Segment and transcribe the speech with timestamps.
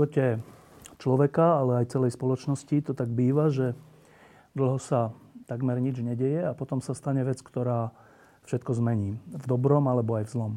[0.00, 0.40] Živote
[0.96, 3.76] človeka, ale aj celej spoločnosti to tak býva, že
[4.56, 5.12] dlho sa
[5.44, 7.92] takmer nič nedeje a potom sa stane vec, ktorá
[8.48, 9.20] všetko zmení.
[9.28, 10.52] V dobrom alebo aj v zlom.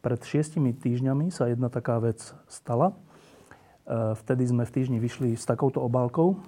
[0.00, 2.96] Pred šiestimi týždňami sa jedna taká vec stala.
[3.84, 6.40] E, vtedy sme v týždni vyšli s takouto obálkou,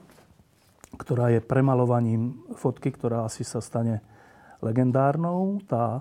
[0.97, 4.01] ktorá je premalovaním fotky, ktorá asi sa stane
[4.65, 5.61] legendárnou.
[5.69, 6.01] Tá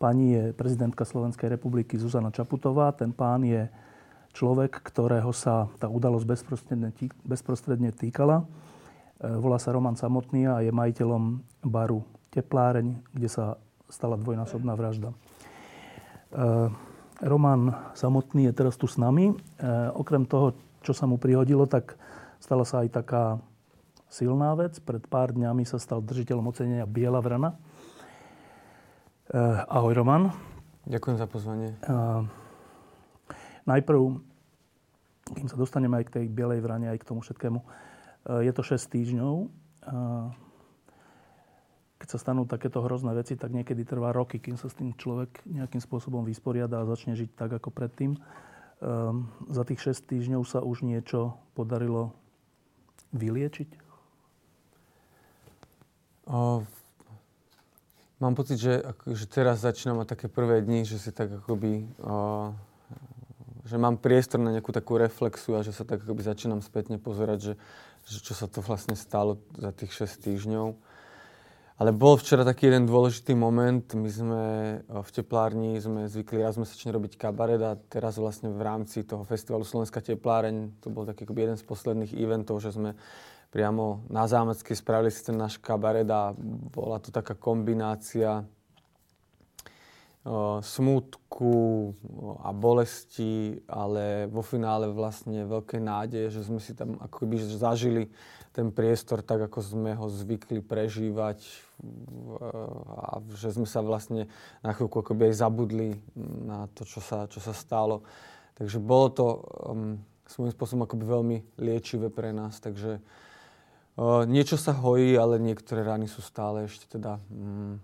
[0.00, 3.68] pani je prezidentka Slovenskej republiky Zuzana Čaputová, ten pán je
[4.32, 6.90] človek, ktorého sa tá udalosť bezprostredne,
[7.24, 8.44] bezprostredne týkala.
[9.20, 13.44] E, volá sa Roman Samotný a je majiteľom baru Tepláreň, kde sa
[13.92, 15.12] stala dvojnásobná vražda.
[15.12, 15.16] E,
[17.22, 19.30] Roman Samotný je teraz tu s nami.
[19.30, 19.34] E,
[19.92, 21.94] okrem toho, čo sa mu prihodilo, tak
[22.40, 23.38] stala sa aj taká
[24.08, 24.80] silná vec.
[24.80, 27.54] Pred pár dňami sa stal držiteľom ocenenia Biela vrana.
[29.72, 30.28] Ahoj, Roman.
[30.84, 31.72] Ďakujem za pozvanie.
[33.64, 34.00] Najprv,
[35.34, 38.62] kým sa dostaneme aj k tej bielej vrane, aj k tomu všetkému, eh, je to
[38.62, 39.34] 6 týždňov.
[39.42, 40.26] Eh,
[42.02, 45.38] keď sa stanú takéto hrozné veci, tak niekedy trvá roky, kým sa s tým človek
[45.46, 48.18] nejakým spôsobom vysporiada a začne žiť tak, ako predtým.
[48.82, 52.10] Um, za tých 6 týždňov sa už niečo podarilo
[53.14, 53.70] vyliečiť?
[56.26, 56.66] O,
[58.18, 62.50] mám pocit, že, že teraz začínam mať také prvé dni, že si tak akoby o,
[63.62, 67.38] že mám priestor na nejakú takú reflexu a že sa tak akoby začínam spätne pozerať,
[67.38, 67.54] že,
[68.06, 70.68] že čo sa to vlastne stalo za tých 6 týždňov.
[71.82, 73.82] Ale bol včera taký jeden dôležitý moment.
[73.98, 74.44] My sme
[74.86, 79.66] v teplárni sme zvykli raz mesačne robiť kabaret a teraz vlastne v rámci toho festivalu
[79.66, 82.94] Slovenská tepláreň, to bol taký jeden z posledných eventov, že sme
[83.50, 86.30] priamo na Zámeckej spravili si ten náš kabaret a
[86.70, 88.46] bola to taká kombinácia
[90.62, 91.90] smútku
[92.46, 98.06] a bolesti, ale vo finále vlastne veľké nádeje, že sme si tam akoby zažili
[98.54, 101.42] ten priestor tak, ako sme ho zvykli prežívať
[102.86, 104.30] a že sme sa vlastne
[104.62, 105.98] na chvíľku akoby aj zabudli
[106.46, 108.06] na to, čo sa, čo sa stalo.
[108.54, 109.26] Takže bolo to
[109.66, 109.98] um,
[110.30, 116.06] svojím spôsobom akoby veľmi liečivé pre nás, takže uh, niečo sa hojí, ale niektoré rany
[116.06, 117.82] sú stále ešte teda um,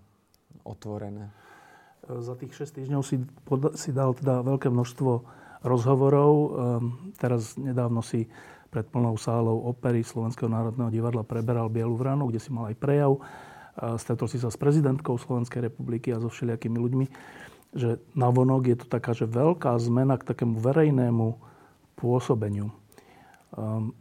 [0.63, 1.35] otvorené
[2.17, 5.11] za tých 6 týždňov si, pod, si dal teda veľké množstvo
[5.61, 6.31] rozhovorov.
[6.33, 6.49] Um,
[7.21, 8.25] teraz nedávno si
[8.69, 13.17] pred plnou sálou opery Slovenského národného divadla preberal Bielu vranu, kde si mal aj prejav.
[13.97, 17.05] Stretol si sa s prezidentkou Slovenskej republiky a so všelijakými ľuďmi.
[17.73, 21.27] Že na vonok je to taká, že veľká zmena k takému verejnému
[21.97, 22.69] pôsobeniu.
[23.57, 23.97] Um,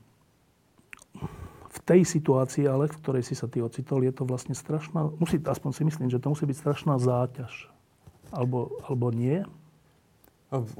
[1.68, 5.40] v tej situácii, ale v ktorej si sa ty ocitol, je to vlastne strašná, musí,
[5.40, 7.77] aspoň si myslím, že to musí byť strašná záťaž
[8.32, 9.44] alebo, alebo nie?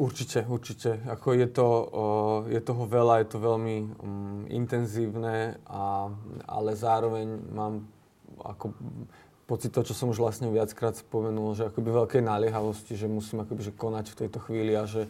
[0.01, 0.97] Určite, určite.
[1.05, 1.69] Ako je, to,
[2.49, 3.89] je toho veľa, je to veľmi um,
[4.49, 6.09] intenzívne, a,
[6.49, 7.85] ale zároveň mám
[8.41, 8.73] ako
[9.45, 13.69] pocit to, čo som už vlastne viackrát spomenul, že akoby veľkej naliehavosti, že musím akoby,
[13.69, 15.05] že konať v tejto chvíli a že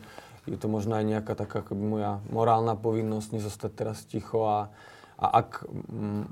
[0.50, 4.74] je to možno aj nejaká taká akoby moja morálna povinnosť nezostať teraz ticho a,
[5.22, 5.70] a ak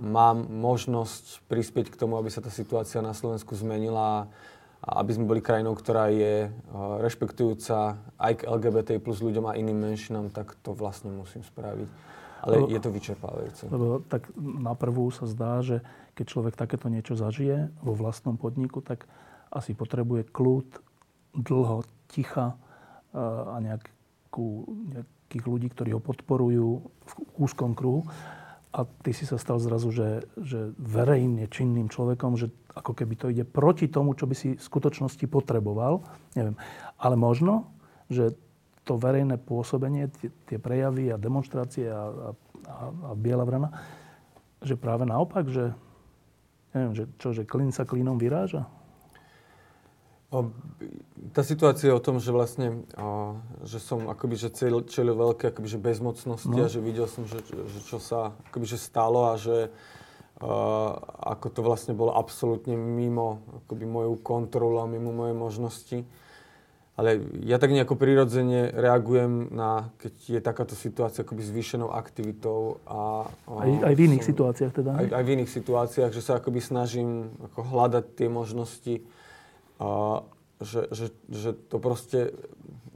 [0.02, 4.26] mám možnosť prispieť k tomu, aby sa tá situácia na Slovensku zmenila
[4.84, 6.52] a aby sme boli krajinou, ktorá je eh,
[7.00, 11.88] rešpektujúca aj k LGBT plus ľuďom a iným menšinám, tak to vlastne musím spraviť.
[12.44, 13.62] Ale lebo, je to vyčerpávajúce.
[13.72, 15.80] Lebo tak na prvú sa zdá, že
[16.14, 19.08] keď človek takéto niečo zažije vo vlastnom podniku, tak
[19.50, 20.68] asi potrebuje kľud,
[21.32, 21.82] dlho,
[22.12, 24.48] ticha eh, a nejakú,
[24.92, 28.04] nejakých ľudí, ktorí ho podporujú v úzkom kruhu
[28.76, 33.32] a ty si sa stal zrazu, že, že verejne činným človekom, že ako keby to
[33.32, 36.04] ide proti tomu, čo by si v skutočnosti potreboval.
[36.36, 36.60] Neviem.
[37.00, 37.72] Ale možno,
[38.12, 38.36] že
[38.84, 42.28] to verejné pôsobenie, tie, tie prejavy a demonstrácie a, a,
[42.68, 43.72] a, a biela vrana,
[44.60, 45.72] že práve naopak, že
[46.76, 48.68] neviem, že čo, že klin sa klínom vyráža?
[50.26, 50.50] O,
[51.30, 54.50] tá situácia je o tom, že vlastne, o, že som akoby, že
[54.90, 56.66] čelil veľké akoby, že bezmocnosti no.
[56.66, 59.70] a že videl som, že, že čo sa akoby, že stalo a že
[60.42, 60.50] o,
[61.30, 65.98] ako to vlastne bolo absolútne mimo akoby, moju kontrolu a mimo moje možnosti.
[66.96, 72.82] ale ja tak nejako prirodzene reagujem na, keď je takáto situácia akoby zvýšenou aktivitou.
[72.88, 74.90] A, a aj, aj v iných som, situáciách teda?
[74.96, 78.94] Aj, aj v iných situáciách, že sa akoby snažím ako hľadať tie možnosti,
[79.80, 80.22] a,
[80.60, 82.32] že, že, že to proste,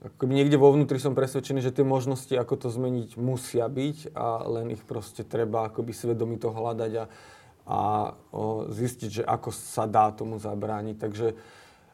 [0.00, 4.48] akoby niekde vo vnútri som presvedčený, že tie možnosti, ako to zmeniť, musia byť a
[4.48, 7.04] len ich proste treba akoby svedomito hľadať a,
[7.68, 7.80] a
[8.32, 10.96] o, zistiť, že ako sa dá tomu zabrániť.
[10.96, 11.26] Takže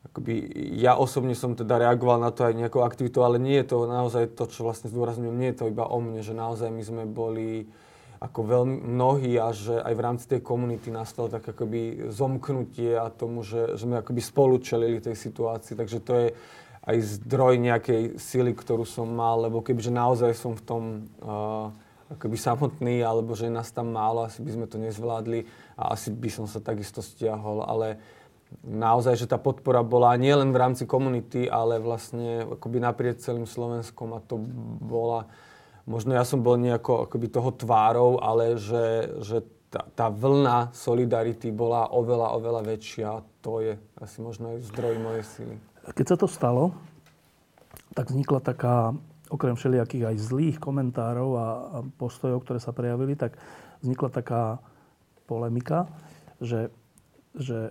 [0.07, 0.35] akoby
[0.79, 4.39] ja osobne som teda reagoval na to aj nejakou aktivitou, ale nie je to naozaj
[4.39, 7.67] to, čo vlastne zdôrazňujem, nie je to iba o mne, že naozaj my sme boli
[8.17, 13.13] ako veľmi mnohí a že aj v rámci tej komunity nastalo tak akoby zomknutie a
[13.13, 16.29] tomu, že, že sme akoby spolu čelili tej situácii, takže to je
[16.87, 20.83] aj zdroj nejakej sily, ktorú som mal, lebo kebyže naozaj som v tom
[21.19, 21.69] uh,
[22.15, 25.43] akoby samotný, alebo že nás tam málo, asi by sme to nezvládli
[25.75, 27.99] a asi by som sa takisto stiahol, ale
[28.63, 34.15] naozaj, že tá podpora bola nielen v rámci komunity, ale vlastne akoby naprieč celým Slovenskom
[34.15, 34.39] a to
[34.87, 35.27] bola,
[35.87, 39.39] možno ja som bol nejako akoby toho tvárou, ale že, že
[39.71, 43.11] tá, tá vlna solidarity bola oveľa, oveľa väčšia
[43.41, 45.57] to je asi možno aj zdroj mojej sily.
[45.95, 46.75] Keď sa to stalo,
[47.95, 48.93] tak vznikla taká,
[49.31, 51.47] okrem všelijakých aj zlých komentárov a
[51.97, 53.39] postojov, ktoré sa prejavili, tak
[53.81, 54.59] vznikla taká
[55.31, 55.87] polemika,
[56.43, 56.71] že,
[57.35, 57.71] že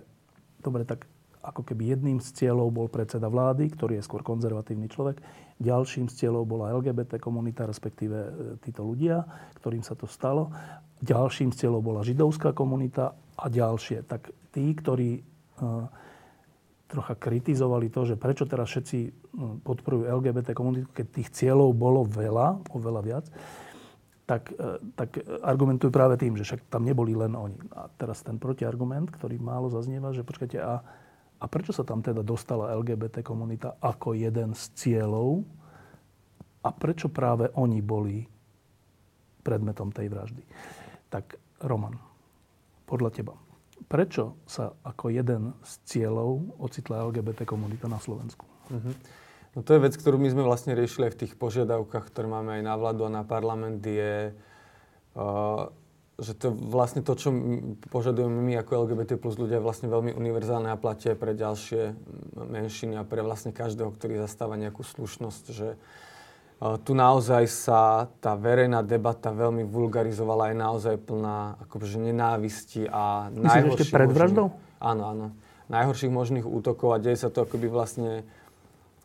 [0.66, 1.06] Dobre, tak
[1.46, 5.22] ako keby jedným z cieľov bol predseda vlády, ktorý je skôr konzervatívny človek.
[5.56, 8.30] Ďalším z cieľov bola LGBT komunita, respektíve e,
[8.60, 9.24] títo ľudia,
[9.56, 10.52] ktorým sa to stalo.
[11.00, 14.04] Ďalším z cieľov bola židovská komunita a ďalšie.
[14.04, 15.84] Tak tí, ktorí uh,
[16.86, 19.10] trocha kritizovali to, že prečo teraz všetci e,
[19.66, 23.26] podporujú LGBT komunitu, keď tých cieľov bolo veľa, oveľa viac,
[24.24, 27.58] tak, e, tak argumentujú práve tým, že však tam neboli len oni.
[27.74, 30.86] A teraz ten protiargument, ktorý málo zaznieva, že počkajte, a,
[31.36, 35.44] a prečo sa tam teda dostala LGBT komunita ako jeden z cieľov
[36.64, 38.24] a prečo práve oni boli
[39.44, 40.42] predmetom tej vraždy?
[41.12, 41.94] Tak Roman,
[42.88, 43.34] podľa teba,
[43.86, 48.48] prečo sa ako jeden z cieľov ocitla LGBT komunita na Slovensku?
[48.72, 48.94] Mm-hmm.
[49.56, 52.60] No to je vec, ktorú my sme vlastne riešili aj v tých požiadavkách, ktoré máme
[52.60, 54.36] aj na vládu a na parlament, je,
[55.16, 55.72] uh,
[56.16, 57.28] že to vlastne to, čo
[57.92, 61.92] požadujeme my ako LGBT plus ľudia, je vlastne veľmi univerzálne a platia aj pre ďalšie
[62.40, 68.32] menšiny a pre vlastne každého, ktorý zastáva nejakú slušnosť, že uh, tu naozaj sa tá
[68.32, 73.84] verejná debata veľmi vulgarizovala, je naozaj plná akože nenávisti a najhorších...
[73.84, 74.56] ešte pred vraždou?
[74.80, 75.26] Áno, áno.
[75.68, 78.24] Najhorších možných útokov a deje sa to akoby vlastne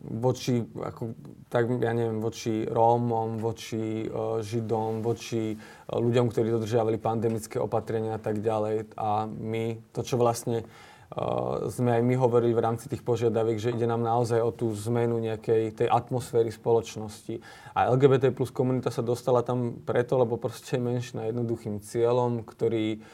[0.02, 1.14] voči, ako,
[1.46, 8.18] tak ja neviem, voči Rómom, voči uh, Židom, voči uh, ľuďom, ktorí dodržiavali pandemické opatrenia
[8.18, 8.98] a tak ďalej.
[8.98, 13.78] A my, to čo vlastne uh, sme aj my hovorili v rámci tých požiadaviek, že
[13.78, 17.38] ide nám naozaj o tú zmenu nejakej tej atmosféry spoločnosti.
[17.78, 23.06] A LGBT plus komunita sa dostala tam preto, lebo proste menšina jednoduchým cieľom, ktorý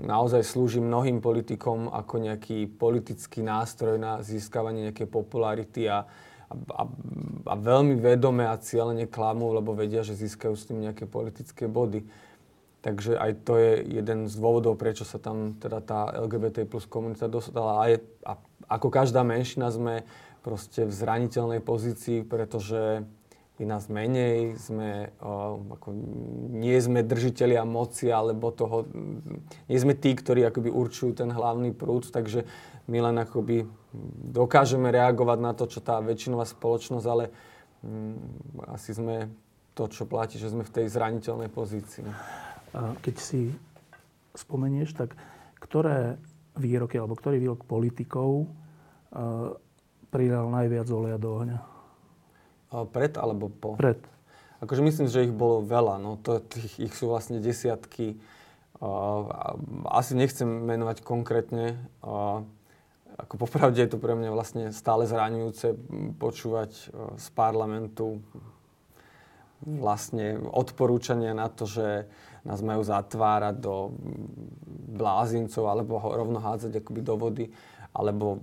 [0.00, 6.08] naozaj slúži mnohým politikom ako nejaký politický nástroj na získavanie nejakej popularity a,
[6.48, 6.82] a,
[7.44, 12.08] a veľmi vedome a cieľene klamú, lebo vedia, že získajú s tým nejaké politické body.
[12.78, 17.26] Takže aj to je jeden z dôvodov, prečo sa tam teda tá LGBT plus komunita
[17.26, 17.84] dostala.
[17.84, 18.38] A, je, a
[18.70, 20.06] ako každá menšina sme
[20.40, 23.04] proste v zraniteľnej pozícii, pretože
[23.58, 25.90] je nás menej, sme, o, ako,
[26.54, 28.86] nie sme držiteľia moci, alebo toho,
[29.66, 32.46] nie sme tí, ktorí akoby určujú ten hlavný prúd, takže
[32.86, 33.66] my len akoby
[34.30, 37.34] dokážeme reagovať na to, čo tá väčšinová spoločnosť, ale
[37.82, 38.16] mm,
[38.78, 39.26] asi sme
[39.74, 42.06] to, čo platí, že sme v tej zraniteľnej pozícii.
[42.74, 43.54] Keď si
[44.34, 45.14] spomenieš, tak
[45.58, 46.18] ktoré
[46.58, 49.54] výroky, alebo ktorý výrok politikov uh,
[50.10, 51.77] pridal najviac oleja do ohňa?
[52.68, 53.74] Pred alebo po?
[53.80, 54.00] Pred.
[54.58, 56.02] Akože myslím, že ich bolo veľa.
[56.02, 58.18] No to, tých, ich sú vlastne desiatky.
[58.78, 59.26] Uh,
[59.90, 61.78] asi nechcem menovať konkrétne.
[62.02, 62.42] Uh,
[63.18, 65.74] ako popravde je to pre mňa vlastne stále zraňujúce
[66.18, 68.22] počúvať uh, z parlamentu
[69.62, 72.06] vlastne odporúčania na to, že
[72.46, 73.90] nás majú zatvárať do
[74.94, 77.44] blázincov alebo ho rovno hádzať akoby do vody
[77.98, 78.38] alebo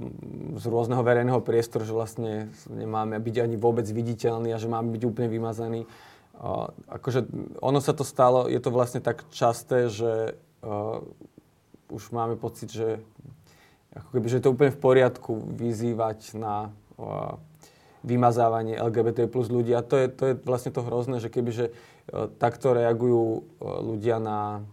[0.60, 5.04] z rôzneho verejného priestoru, že vlastne nemáme byť ani vôbec viditeľný a že máme byť
[5.08, 5.88] úplne vymazaný.
[6.92, 7.24] Akože
[7.64, 11.00] ono sa to stalo, je to vlastne tak časté, že uh,
[11.88, 13.00] už máme pocit, že
[13.96, 17.40] ako keby, že to úplne v poriadku vyzývať na uh,
[18.04, 19.72] vymazávanie LGBT plus ľudí.
[19.72, 24.20] A to je, to je vlastne to hrozné, že kebyže uh, takto reagujú uh, ľudia
[24.20, 24.68] na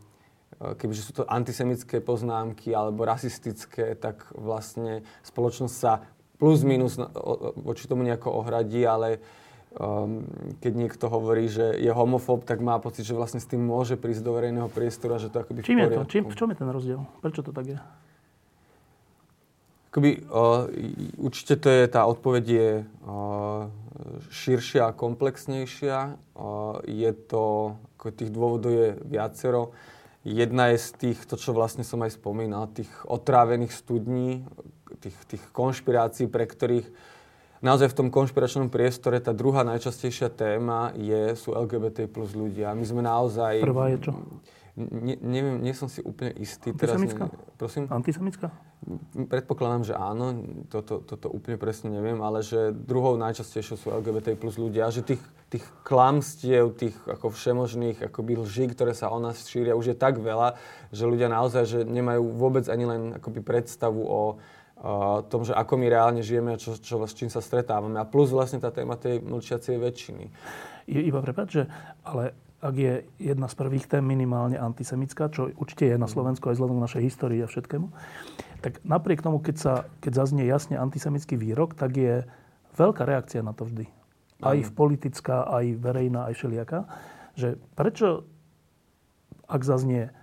[0.79, 6.07] kebyže sú to antisemické poznámky alebo rasistické, tak vlastne spoločnosť sa
[6.39, 6.99] plus minus
[7.55, 9.23] voči tomu nejako ohradí, ale
[9.79, 10.27] um,
[10.59, 14.27] keď niekto hovorí, že je homofób, tak má pocit, že vlastne s tým môže prísť
[14.27, 16.03] do verejného priestoru a že to akoby Čím je to?
[16.11, 17.01] Čím, v čom je ten rozdiel?
[17.23, 17.79] Prečo to tak je?
[19.93, 20.73] Akoby, uh,
[21.21, 23.69] určite to je, tá odpoveď je uh,
[24.33, 26.17] širšia a komplexnejšia.
[26.33, 29.77] Uh, je to, ako tých dôvodov je viacero.
[30.23, 34.47] Jedna je z tých, to čo vlastne som aj spomínal, tých otrávených studní,
[35.03, 36.87] tých, tých konšpirácií, pre ktorých
[37.59, 42.71] naozaj v tom konšpiračnom priestore tá druhá najčastejšia téma je, sú LGBT plus ľudia.
[42.75, 43.67] My sme naozaj...
[43.67, 44.13] Prvá je čo?
[44.73, 46.73] Ne, neviem, nie som si úplne istý.
[46.73, 47.29] Antisemická?
[47.29, 47.85] Teraz, prosím?
[47.93, 48.49] Antisemická?
[49.29, 50.33] Predpokladám, že áno,
[50.73, 55.21] toto, toto úplne presne neviem, ale že druhou najčastejšou sú LGBT plus ľudia, že tých,
[55.53, 60.17] tých klamstiev, tých ako všemožných akoby lží, ktoré sa o nás šíria, už je tak
[60.17, 60.57] veľa,
[60.89, 64.41] že ľudia naozaj že nemajú vôbec ani len akoby predstavu o,
[64.81, 68.01] o tom, že ako my reálne žijeme a čo, čo, s čím sa stretávame.
[68.01, 70.25] A plus vlastne tá téma tej mlčiacej väčšiny.
[70.89, 71.63] Iba prepáč, že
[72.03, 76.55] ale ak je jedna z prvých tém minimálne antisemická, čo určite je na Slovensku aj
[76.55, 77.91] vzhľadom našej histórii a všetkému,
[78.63, 82.23] tak napriek tomu, keď, sa, keď zaznie jasne antisemický výrok, tak je
[82.79, 83.91] veľká reakcia na to vždy.
[84.39, 86.81] Aj v politická, aj verejná, aj všelijaká.
[87.35, 88.31] Že prečo,
[89.51, 90.15] ak zaznie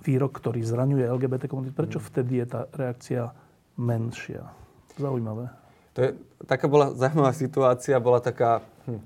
[0.00, 2.04] výrok, ktorý zraňuje LGBT komunitu, prečo mm.
[2.08, 3.36] vtedy je tá reakcia
[3.76, 4.48] menšia?
[4.96, 5.52] Zaujímavé.
[5.92, 6.10] To je,
[6.48, 9.00] taká bola zaujímavá situácia, bola taká hm,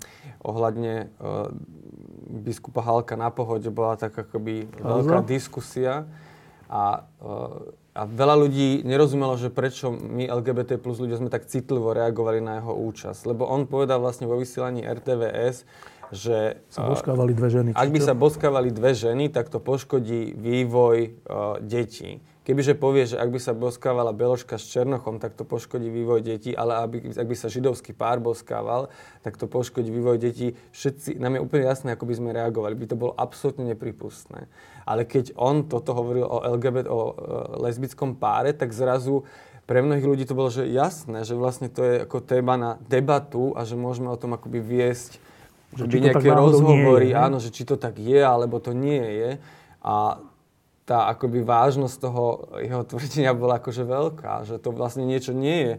[0.46, 1.50] ohľadne uh,
[2.26, 6.04] biskupa Halka na pohode, bola taká akoby veľká diskusia
[6.66, 11.96] a uh, a veľa ľudí nerozumelo, že prečo my LGBT plus ľudia sme tak citlivo
[11.96, 13.24] reagovali na jeho účasť.
[13.24, 15.64] Lebo on povedal vlastne vo vysielaní RTVS,
[16.12, 16.60] že...
[16.68, 17.68] Sa boskávali dve ženy.
[17.72, 22.20] Ak by sa boskávali dve ženy, tak to poškodí vývoj uh, detí.
[22.46, 26.54] Kebyže povie, že ak by sa boskávala Beložka s Černochom, tak to poškodí vývoj detí,
[26.54, 28.86] ale aby, ak by sa židovský pár boskával,
[29.26, 30.54] tak to poškodí vývoj detí.
[30.70, 32.78] Všetci, nám je úplne jasné, ako by sme reagovali.
[32.78, 34.46] By to bolo absolútne nepripustné.
[34.86, 37.14] Ale keď on toto hovoril o LGBT, o e,
[37.66, 39.26] lesbickom páre, tak zrazu
[39.66, 43.58] pre mnohých ľudí to bolo že jasné, že vlastne to je ako téma na debatu
[43.58, 45.18] a že môžeme o tom akoby viesť
[45.74, 49.30] že či nejaké rozhovory, je, áno, že či to tak je, alebo to nie je.
[49.82, 50.22] A
[50.86, 55.74] tá akoby vážnosť toho jeho tvrdenia bola akože veľká, že to vlastne niečo nie je.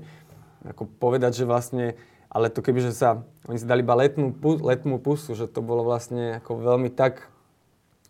[0.67, 1.95] Ako povedať, že vlastne,
[2.27, 5.87] ale to keby, že sa, oni si dali iba letnú, letnú pusu, že to bolo
[5.87, 7.31] vlastne ako veľmi tak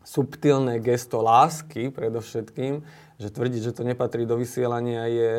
[0.01, 2.81] subtilné gesto lásky predovšetkým,
[3.21, 5.33] že tvrdiť, že to nepatrí do vysielania je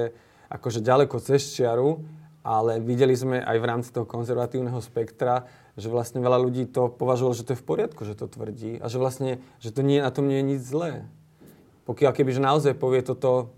[0.55, 2.07] akože ďaleko cez čiaru,
[2.47, 7.35] ale videli sme aj v rámci toho konzervatívneho spektra, že vlastne veľa ľudí to považovalo,
[7.35, 10.15] že to je v poriadku, že to tvrdí a že vlastne, že to nie, na
[10.15, 11.03] tom nie je nič zlé
[11.89, 13.57] pokiaľ kebyže naozaj povie toto,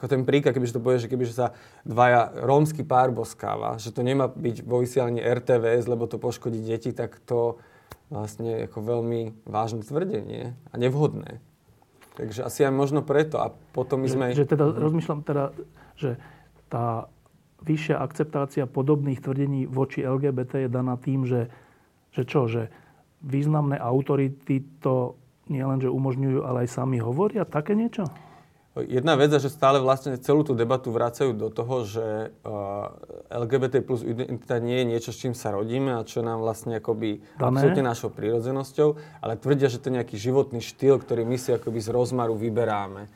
[0.00, 1.46] ako ten príklad, kebyže to povie, že kebyže sa
[1.84, 6.96] dvaja rómsky pár boskáva, že to nemá byť vo vysielaní RTVS, lebo to poškodí deti,
[6.96, 7.60] tak to
[8.08, 11.44] vlastne ako veľmi vážne tvrdenie a nevhodné.
[12.16, 13.36] Takže asi aj možno preto.
[13.44, 14.24] A potom my sme...
[14.32, 15.44] Že, že teda, rozmýšľam teda,
[16.00, 16.16] že
[16.72, 17.12] tá
[17.60, 21.52] vyššia akceptácia podobných tvrdení voči LGBT je daná tým, že,
[22.16, 22.72] že čo, že
[23.20, 28.06] významné autority to nie len, že umožňujú, ale aj sami hovoria také niečo?
[28.76, 32.92] Jedna vec je, že stále vlastne celú tú debatu vracajú do toho, že uh,
[33.32, 37.24] LGBT plus identita nie je niečo, s čím sa rodíme a čo nám vlastne akoby
[37.40, 38.88] absolútne našou prírodzenosťou,
[39.24, 43.08] ale tvrdia, že to je nejaký životný štýl, ktorý my si akoby z rozmaru vyberáme.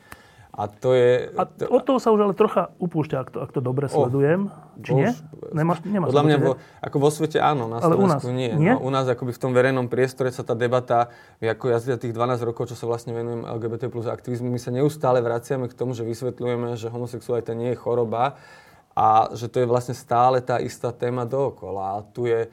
[0.51, 1.31] A to je...
[1.39, 4.51] A od toho sa už ale trocha upúšťa, ak to, ak to dobre sledujem.
[4.51, 5.09] Oh, Či nie?
[5.55, 6.53] Nemáš, nemáš podľa mňa, vo,
[6.83, 8.51] ako vo svete áno, na ale Slovensku u nás, nie.
[8.59, 8.73] nie?
[8.75, 11.07] No, u nás akoby v tom verejnom priestore sa tá debata,
[11.39, 14.75] ako ja za tých 12 rokov, čo sa vlastne venujem LGBT plus aktivizmu, my sa
[14.75, 18.35] neustále vraciame k tomu, že vysvetľujeme, že homosexualita nie je choroba
[18.91, 22.03] a že to je vlastne stále tá istá téma dookola.
[22.03, 22.51] A tu je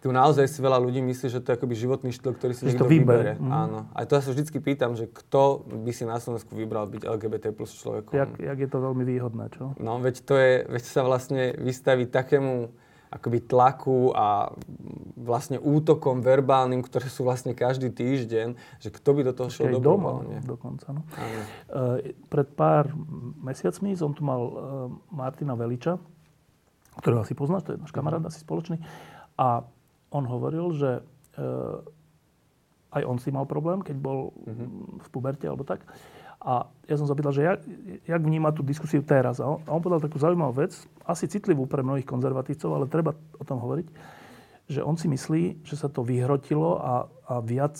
[0.00, 2.88] tu naozaj si veľa ľudí myslí, že to je akoby životný štýl, ktorý si niekto
[2.88, 3.36] vybere.
[3.36, 3.52] Mm.
[3.52, 3.78] Áno.
[3.92, 7.52] A to ja sa vždy pýtam, že kto by si na Slovensku vybral byť LGBT
[7.52, 8.16] plus človekom.
[8.16, 9.76] Jak, jak je to veľmi výhodné, čo?
[9.76, 12.72] No, veď to je, veď sa vlastne vystaví takému
[13.10, 14.54] akoby tlaku a
[15.18, 20.40] vlastne útokom verbálnym, ktoré sú vlastne každý týždeň, že kto by do toho šiel dobrovoľne.
[20.46, 21.02] Dokonca, no.
[21.68, 22.94] Uh, pred pár
[23.42, 24.54] mesiacmi som tu mal uh,
[25.10, 25.98] Martina Veliča,
[27.02, 28.78] ktorého asi poznáš, to je náš kamarát, asi spoločný.
[29.34, 29.66] A
[30.10, 31.02] on hovoril, že e,
[32.90, 34.68] aj on si mal problém, keď bol mm-hmm.
[35.06, 35.86] v puberte alebo tak.
[36.40, 37.60] A ja som sa pýtal, že jak,
[38.08, 39.38] jak vníma tú diskusiu teraz.
[39.38, 40.72] A on, a on povedal takú zaujímavú vec,
[41.04, 43.86] asi citlivú pre mnohých konzervatívcov, ale treba o tom hovoriť,
[44.72, 46.94] že on si myslí, že sa to vyhrotilo a,
[47.28, 47.76] a viac,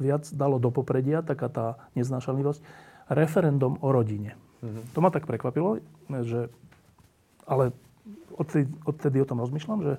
[0.00, 2.64] viac dalo do popredia, taká tá neznášanlivosť,
[3.12, 4.34] referendum o rodine.
[4.64, 4.96] Mm-hmm.
[4.96, 5.84] To ma tak prekvapilo,
[6.24, 6.48] že
[7.44, 7.74] ale
[8.32, 9.94] odtedy, odtedy o tom rozmýšľam, že,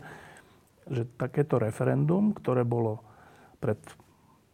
[0.90, 3.04] že takéto referendum, ktoré bolo
[3.62, 3.78] pred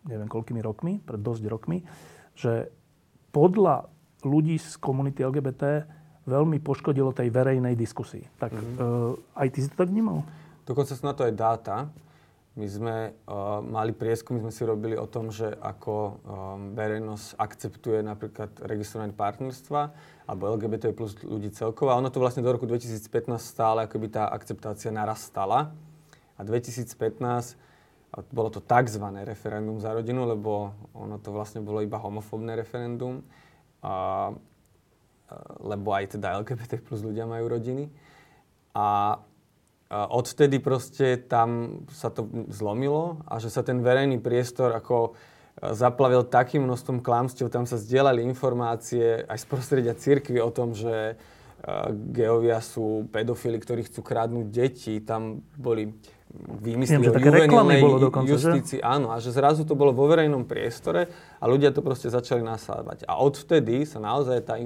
[0.08, 1.84] neviem koľkými rokmi, pred dosť rokmi,
[2.34, 2.72] že
[3.36, 3.92] podľa
[4.24, 5.86] ľudí z komunity LGBT
[6.28, 8.24] veľmi poškodilo tej verejnej diskusii.
[8.40, 8.76] Tak mm-hmm.
[8.80, 10.28] uh, aj ty si to tak vnímal?
[10.68, 11.78] Dokonca sú na to aj dáta.
[12.58, 16.14] My sme uh, mali prieskum, my sme si robili o tom, že ako um,
[16.74, 19.94] verejnosť akceptuje napríklad registrovanie partnerstva
[20.26, 21.94] alebo LGBT plus ľudí celkovo.
[21.94, 25.72] A ono to vlastne do roku 2015 stále akoby tá akceptácia narastala.
[26.38, 27.58] A 2015
[28.08, 29.04] a bolo to tzv.
[29.28, 33.20] referendum za rodinu, lebo ono to vlastne bolo iba homofóbne referendum,
[33.84, 34.32] a,
[35.60, 37.92] lebo aj teda LGBT plus ľudia majú rodiny.
[38.78, 39.20] A
[39.92, 45.16] odvtedy proste tam sa to zlomilo a že sa ten verejný priestor ako
[45.58, 51.18] zaplavil takým množstvom klamstiev, tam sa zdieľali informácie aj z prostredia cirkvi o tom, že
[52.14, 55.02] geovia sú pedofili, ktorí chcú kradnúť deti.
[55.02, 55.90] Tam boli
[56.36, 57.82] vymyslí Viem, o juvenilnej
[58.28, 58.80] justícii.
[58.84, 61.08] Áno, a že zrazu to bolo vo verejnom priestore
[61.40, 63.08] a ľudia to proste začali nasávať.
[63.08, 64.60] A odvtedy sa naozaj tá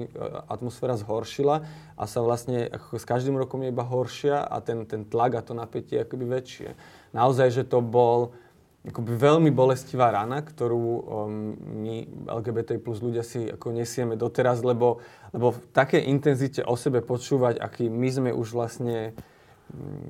[0.50, 1.62] atmosféra zhoršila
[1.94, 5.46] a sa vlastne ako s každým rokom je iba horšia a ten, ten tlak a
[5.46, 6.68] to napätie je akoby väčšie.
[7.14, 8.34] Naozaj, že to bol
[8.82, 14.98] akoby veľmi bolestivá rana, ktorú um, my LGBT plus ľudia si ako nesieme doteraz, lebo,
[15.30, 19.14] lebo v takej intenzite o sebe počúvať, aký my sme už vlastne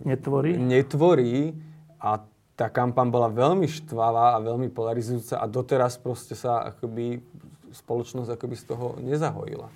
[0.07, 0.59] netvorí.
[0.59, 1.55] netvorí
[2.03, 2.21] a
[2.53, 7.19] tá kampaň bola veľmi štvavá a veľmi polarizujúca a doteraz proste sa akoby
[7.73, 9.67] spoločnosť akoby z toho nezahojila.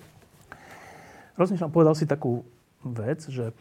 [1.37, 2.45] Rozmýšľam, povedal si takú
[2.85, 3.53] vec, že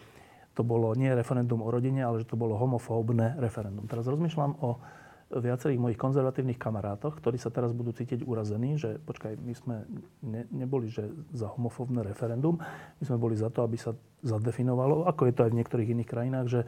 [0.57, 3.85] to bolo nie referendum o rodine, ale že to bolo homofóbne referendum.
[3.85, 4.81] Teraz rozmýšľam o
[5.27, 9.77] viacerých mojich konzervatívnych kamarátoch, ktorí sa teraz budú cítiť urazení, že počkaj, my sme
[10.23, 12.63] ne, neboli že za homofóbne referendum,
[13.03, 16.11] my sme boli za to, aby sa zadefinovalo, ako je to aj v niektorých iných
[16.11, 16.61] krajinách, že,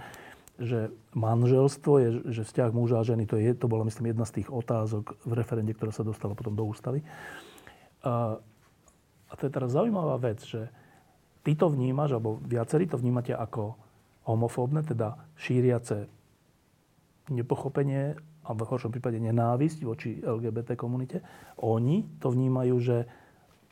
[0.59, 4.43] že manželstvo je, že vzťah muža a ženy, to, je, to bolo myslím jedna z
[4.43, 7.07] tých otázok v referende, ktorá sa dostala potom do ústavy.
[8.03, 8.43] A,
[9.31, 10.67] a to je teraz zaujímavá vec, že
[11.47, 13.79] ty to vnímaš, alebo viacerí to vnímate ako
[14.27, 16.11] homofóbne, teda šíriace
[17.31, 18.19] nepochopenie
[18.49, 21.21] a v horšom prípade nenávisť voči LGBT komunite,
[21.61, 22.99] oni to vnímajú, že,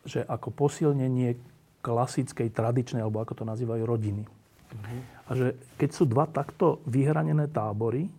[0.04, 1.40] že ako posilnenie
[1.80, 4.28] klasickej, tradičnej, alebo ako to nazývajú, rodiny.
[4.28, 5.00] Uh-huh.
[5.26, 5.46] A že
[5.80, 8.12] keď sú dva takto vyhranené tábory,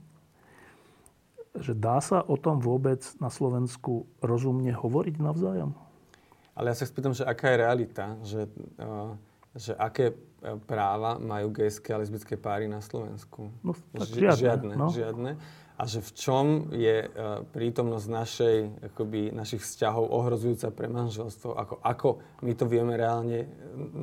[1.57, 5.77] že dá sa o tom vôbec na Slovensku rozumne hovoriť navzájom?
[6.57, 8.49] Ale ja sa spýtam, že aká je realita, že,
[8.81, 9.13] uh,
[9.53, 10.15] že aké e,
[10.65, 13.53] práva majú gejské a lesbické páry na Slovensku?
[13.61, 14.41] No, tak žiadne.
[14.41, 14.89] Žiadne, no.
[14.89, 15.31] žiadne
[15.77, 18.57] a že v čom je uh, prítomnosť našej,
[18.91, 22.07] akoby, našich vzťahov ohrozujúca pre manželstvo, ako, ako
[22.41, 23.45] my to vieme reálne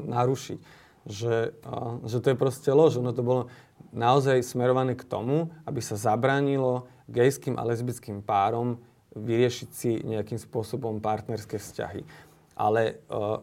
[0.07, 0.59] narušiť.
[1.05, 1.35] Že,
[1.67, 3.03] uh, že to je proste lož.
[3.03, 3.51] Ono to bolo
[3.91, 8.79] naozaj smerované k tomu, aby sa zabránilo gejským a lesbickým párom
[9.19, 12.07] vyriešiť si nejakým spôsobom partnerské vzťahy.
[12.55, 13.43] Ale uh,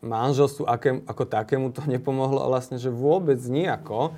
[0.00, 4.16] manželstvu aké, ako takému to nepomohlo vlastne, že vôbec nejako.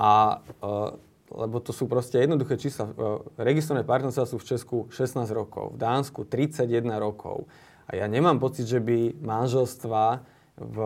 [0.00, 0.96] A uh,
[1.34, 2.92] lebo to sú proste jednoduché čísla.
[2.92, 2.92] E,
[3.40, 7.48] registrované partnerstva sú v Česku 16 rokov, v Dánsku 31 rokov.
[7.88, 10.22] A ja nemám pocit, že by manželstva
[10.60, 10.76] v,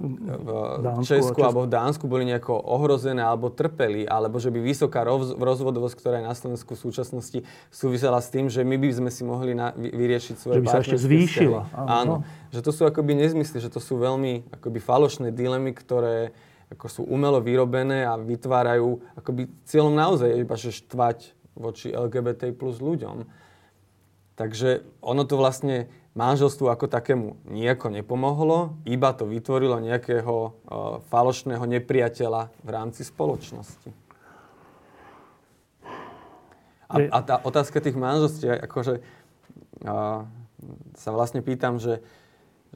[0.00, 0.48] v
[0.80, 5.36] Dánsku, Česku, alebo v Dánsku boli nejako ohrozené alebo trpeli, alebo že by vysoká roz,
[5.36, 9.22] rozvodovosť, ktorá je na Slovensku v súčasnosti, súvisela s tým, že my by sme si
[9.22, 11.60] mohli na, vyriešiť svoje Že by sa ešte zvýšila.
[11.76, 11.88] Áno.
[11.88, 12.14] Áno.
[12.50, 16.32] Že to sú akoby nezmysly, že to sú veľmi akoby falošné dilemy, ktoré
[16.70, 22.78] ako sú umelo vyrobené a vytvárajú akoby cieľom naozaj iba že štvať voči LGBT plus
[22.78, 23.26] ľuďom.
[24.38, 30.50] Takže ono to vlastne manželstvu ako takému nejako nepomohlo, iba to vytvorilo nejakého uh,
[31.12, 33.90] falošného nepriateľa v rámci spoločnosti.
[36.90, 38.98] A, a tá otázka tých manželstiev, akože
[39.86, 40.26] uh,
[40.98, 42.02] sa vlastne pýtam, že,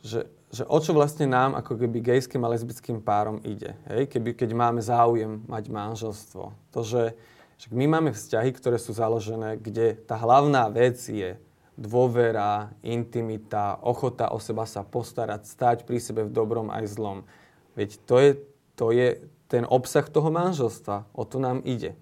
[0.07, 3.75] že že o čo vlastne nám ako keby gejským a lesbickým párom ide.
[3.90, 4.07] Hej?
[4.07, 6.55] Keby, keď máme záujem mať manželstvo.
[6.71, 7.19] To, že,
[7.59, 11.35] že my máme vzťahy, ktoré sú založené, kde tá hlavná vec je
[11.75, 17.27] dôvera, intimita, ochota o seba sa postarať, stať pri sebe v dobrom aj zlom.
[17.75, 18.31] Veď to je,
[18.79, 19.09] to je
[19.51, 21.11] ten obsah toho manželstva.
[21.11, 21.99] O to nám ide.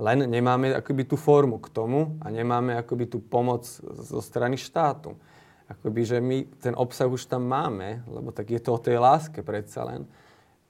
[0.00, 5.16] Len nemáme akoby tú formu k tomu a nemáme akoby tú pomoc zo strany štátu
[5.66, 9.42] akoby, že my ten obsah už tam máme, lebo tak je to o tej láske
[9.42, 10.06] predsa len.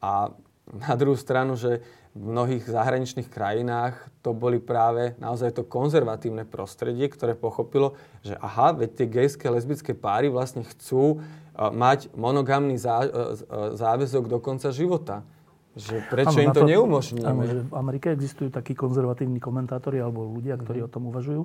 [0.01, 0.33] A
[0.67, 1.85] na druhú stranu, že
[2.17, 7.93] v mnohých zahraničných krajinách to boli práve naozaj to konzervatívne prostredie, ktoré pochopilo,
[8.25, 13.37] že aha, veď tie gejské, lesbické páry vlastne chcú uh, mať monogamný zá, uh,
[13.77, 15.29] záväzok do konca života.
[15.77, 17.29] Že prečo ano, im to, to neumožníme?
[17.29, 20.89] Áno, že v Amerike existujú takí konzervatívni komentátori alebo ľudia, ktorí mm-hmm.
[20.89, 21.43] o tom uvažujú,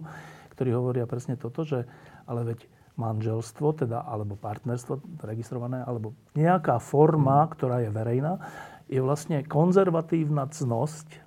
[0.56, 1.84] ktorí hovoria presne toto, že
[2.24, 2.64] ale veď
[3.02, 7.50] manželstvo, teda, alebo partnerstvo registrované, alebo nejaká forma, mm.
[7.58, 8.38] ktorá je verejná,
[8.86, 11.18] je vlastne konzervatívna cnosť,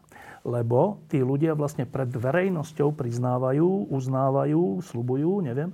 [0.45, 5.73] lebo tí ľudia vlastne pred verejnosťou priznávajú, uznávajú, slubujú, neviem,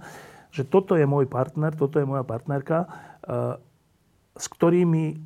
[0.55, 3.59] že toto je môj partner, toto je moja partnerka, eh,
[4.39, 5.19] s ktorými,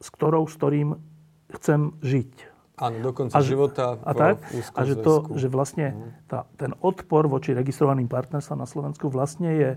[0.00, 0.96] s ktorou, s ktorým
[1.60, 2.56] chcem žiť.
[2.76, 6.08] Áno, do konca a, života a tak, a že, to, že vlastne mhm.
[6.28, 9.70] tá, ten odpor voči registrovaným partnerstvám na Slovensku vlastne je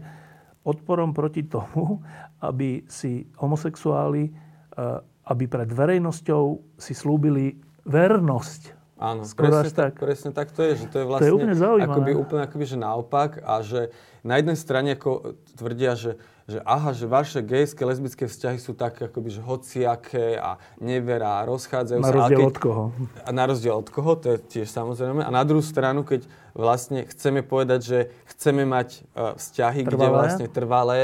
[0.63, 2.03] odporom proti tomu,
[2.43, 6.43] aby si homosexuáli eh, aby pred verejnosťou
[6.81, 7.53] si slúbili
[7.85, 8.78] vernosť.
[8.99, 11.35] Áno, presne tak, tak, presne tak to je, že to je vlastne to je vlastne
[11.39, 11.87] úplne zaujímavé.
[11.87, 13.95] akoby, úplne akoby, že naopak a že
[14.27, 16.19] na jednej strane ako tvrdia, že,
[16.51, 21.47] že aha, že vaše gejské, lesbické vzťahy sú také akoby, že hociaké a nevera a
[21.47, 22.11] rozchádzajú sa.
[22.11, 22.83] Na rozdiel keď, od koho.
[23.23, 25.23] A na rozdiel od koho, to je tiež samozrejme.
[25.23, 27.99] A na druhú stranu, keď vlastne chceme povedať, že
[28.35, 29.95] chceme mať uh, vzťahy, trvalé.
[29.95, 31.01] kde vlastne trvalé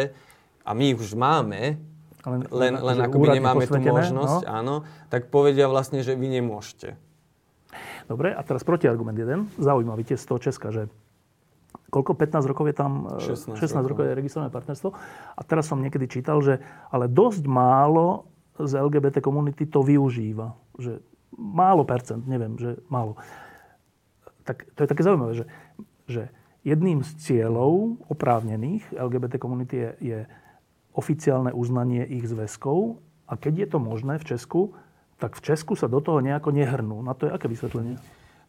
[0.68, 1.80] a my ich už máme,
[2.28, 4.50] len, len, len akoby nemáme tú možnosť, no?
[4.50, 4.76] áno,
[5.08, 7.00] tak povedia vlastne, že vy nemôžete.
[8.06, 10.90] Dobre, a teraz protiargument jeden, zaujímavý z toho Česka, že
[11.90, 13.90] koľko, 15 rokov je tam, 16, 16 rokov.
[13.90, 14.90] rokov je registrované partnerstvo.
[15.36, 16.60] A teraz som niekedy čítal, že
[16.92, 18.28] ale dosť málo
[18.60, 20.56] z LGBT komunity to využíva.
[20.76, 21.00] Že
[21.36, 23.20] málo percent, neviem, že málo.
[24.44, 25.46] Tak to je také zaujímavé, že,
[26.06, 26.22] že
[26.68, 30.20] jedným z cieľov oprávnených LGBT komunity je, je
[30.96, 34.62] oficiálne uznanie ich zväzkov a keď je to možné v Česku,
[35.22, 37.00] tak v Česku sa do toho nejako nehrnú.
[37.00, 37.96] Na to je aké vysvetlenie?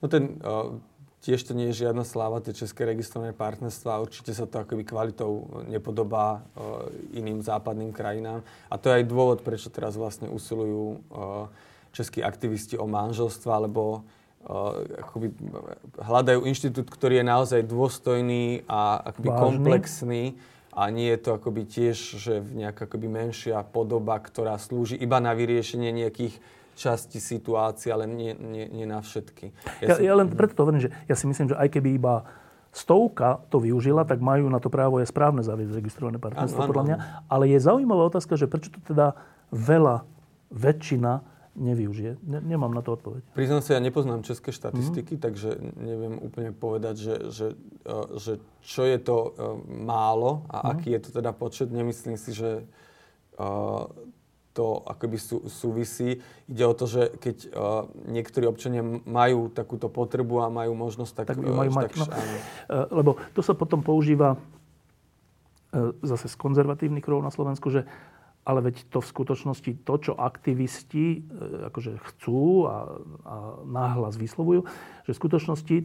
[0.03, 0.77] No ten, uh,
[1.23, 4.03] tiež to nie je žiadna sláva, tie české registrované partnerstva.
[4.03, 8.43] Určite sa to akoby kvalitou nepodobá uh, iným západným krajinám.
[8.71, 11.47] A to je aj dôvod, prečo teraz vlastne usilujú uh,
[11.95, 14.05] českí aktivisti o manželstva, alebo
[15.03, 15.35] akoby
[15.99, 20.23] hľadajú inštitút, ktorý je naozaj dôstojný a akoby komplexný
[20.71, 25.35] a nie je to akoby tiež, že nejaká akoby menšia podoba, ktorá slúži iba na
[25.35, 26.39] vyriešenie nejakých
[26.77, 29.57] časti situácií, ale nie, nie, nie na všetky.
[29.81, 30.05] Ja, ja, si...
[30.05, 32.29] ja len preto to hovorím, že ja si myslím, že aj keby iba
[32.77, 36.97] stovka to využila, tak majú na to právo je správne zaviesť registrované partnerstvo, podľa mňa.
[37.33, 39.17] Ale je zaujímavá otázka, že prečo to teda
[39.49, 40.05] veľa,
[40.53, 41.25] väčšina
[41.57, 42.21] nevyužije?
[42.21, 43.25] Ne, nemám na to odpoveď.
[43.33, 45.25] Priznám sa, ja nepoznám české štatistiky, mm-hmm.
[45.25, 47.47] takže neviem úplne povedať, že, že,
[47.89, 50.73] uh, že čo je to uh, málo a mm-hmm.
[50.77, 51.73] aký je to teda počet.
[51.73, 52.69] Nemyslím si, že
[53.41, 53.89] uh,
[54.57, 56.25] to akoby sú, súvisí.
[56.49, 61.27] Ide o to, že keď uh, niektorí občania majú takúto potrebu a majú možnosť, tak...
[61.37, 62.37] Tak majú mať, tak, no, áno.
[62.89, 64.41] Lebo to sa potom používa
[66.01, 67.85] zase z konzervatívnych kruhov na Slovensku, že
[68.47, 71.27] ale veď to v skutočnosti to, čo aktivisti
[71.67, 72.77] akože chcú a,
[73.27, 73.35] a
[73.67, 74.63] náhlas vyslovujú,
[75.03, 75.77] že v skutočnosti,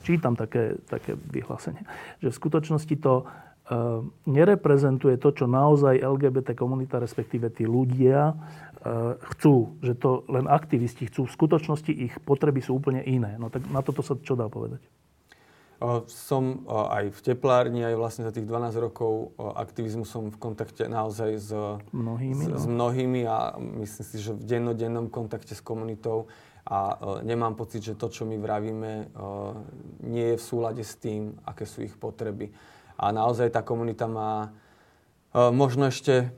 [0.00, 1.84] čítam také, také vyhlásenie,
[2.24, 3.28] že v skutočnosti to
[4.26, 8.34] nereprezentuje to, čo naozaj LGBT komunita, respektíve tí ľudia e,
[9.34, 9.78] chcú.
[9.78, 11.30] Že to len aktivisti chcú.
[11.30, 13.38] V skutočnosti ich potreby sú úplne iné.
[13.38, 14.82] No tak na toto sa čo dá povedať?
[16.12, 21.30] Som aj v teplárni, aj vlastne za tých 12 rokov aktivizmu som v kontakte naozaj
[21.40, 21.50] s
[21.96, 22.58] mnohými, s, no.
[22.60, 26.28] s mnohými a myslím si, že v dennodennom kontakte s komunitou
[26.68, 29.08] a nemám pocit, že to, čo my vravíme,
[30.04, 32.52] nie je v súlade s tým, aké sú ich potreby.
[33.00, 34.52] A naozaj tá komunita má
[35.32, 36.28] možno ešte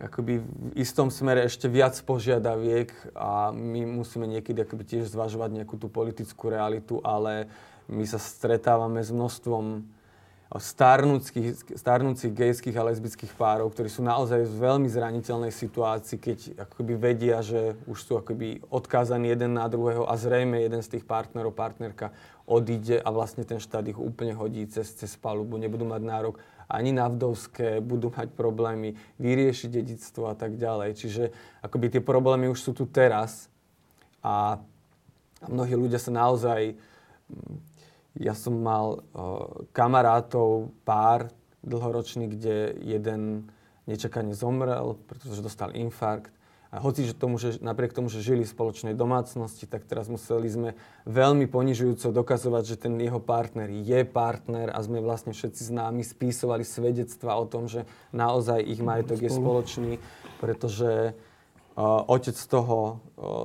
[0.00, 5.76] akoby v istom smere ešte viac požiadaviek a my musíme niekedy akoby tiež zvažovať nejakú
[5.76, 7.50] tú politickú realitu, ale
[7.90, 9.84] my sa stretávame s množstvom
[10.54, 16.94] starnúcich, starnúcich gejských a lesbických párov, ktorí sú naozaj v veľmi zraniteľnej situácii, keď akoby
[16.94, 21.58] vedia, že už sú akoby odkázaní jeden na druhého a zrejme jeden z tých partnerov,
[21.58, 26.36] partnerka odíde a vlastne ten štát ich úplne hodí cez, cez palubu, nebudú mať nárok
[26.68, 30.96] ani na vdovské, budú mať problémy vyriešiť dedictvo a tak ďalej.
[30.96, 31.22] Čiže
[31.60, 33.52] akoby tie problémy už sú tu teraz
[34.24, 34.60] a,
[35.44, 36.76] mnohí ľudia sa naozaj
[38.14, 41.34] ja som mal uh, kamarátov, pár
[41.66, 43.50] dlhoročný, kde jeden
[43.90, 46.30] nečakane zomrel, pretože dostal infarkt.
[46.74, 50.50] A hoci, že tomu, že napriek tomu, že žili v spoločnej domácnosti, tak teraz museli
[50.50, 50.70] sme
[51.06, 56.66] veľmi ponižujúco dokazovať, že ten jeho partner je partner a sme vlastne všetci známi spísovali
[56.66, 59.92] svedectva o tom, že naozaj ich majetok je spoločný,
[60.42, 61.14] pretože
[62.10, 62.98] otec toho,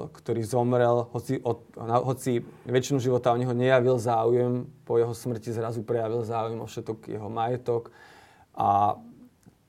[0.09, 5.85] ktorý zomrel, hoci, od, hoci väčšinu života o neho nejavil záujem, po jeho smrti zrazu
[5.85, 7.93] prejavil záujem o všetok jeho majetok.
[8.57, 8.97] A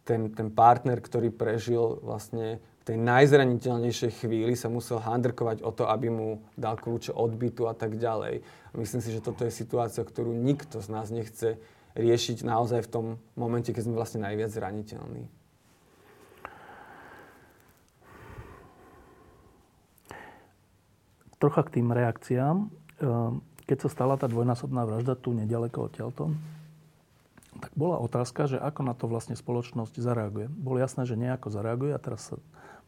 [0.09, 5.85] ten, ten partner, ktorý prežil vlastne v tej najzraniteľnejšej chvíli sa musel handrkovať o to,
[5.85, 8.41] aby mu dal kľúče od bytu a tak ďalej.
[8.73, 11.61] Myslím si, že toto je situácia, ktorú nikto z nás nechce
[11.93, 15.29] riešiť naozaj v tom momente, keď sme vlastne najviac zraniteľní.
[21.41, 22.69] trocha k tým reakciám.
[23.01, 26.37] Ehm, keď sa stala tá dvojnásobná vražda tu nedaleko odtiaľto,
[27.71, 30.51] tak bola otázka, že ako na to vlastne spoločnosť zareaguje.
[30.51, 32.35] Bolo jasné, že nejako zareaguje a teraz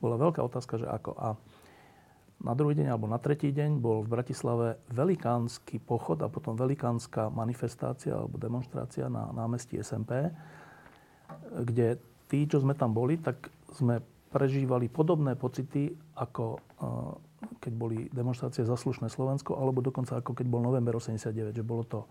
[0.03, 1.15] bola veľká otázka, že ako.
[1.15, 1.39] A
[2.43, 7.31] na druhý deň alebo na tretí deň bol v Bratislave velikánsky pochod a potom velikánska
[7.31, 10.35] manifestácia alebo demonstrácia na námestí SMP,
[11.63, 14.03] kde tí, čo sme tam boli, tak sme
[14.35, 16.59] prežívali podobné pocity ako
[17.63, 21.87] keď boli demonstrácie za slušné Slovensko, alebo dokonca ako keď bol november 89, že bolo
[21.87, 22.11] to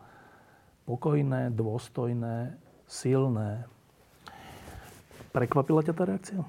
[0.92, 3.64] pokojné, dôstojné, silné.
[5.32, 6.40] Prekvapila ťa tá reakcia?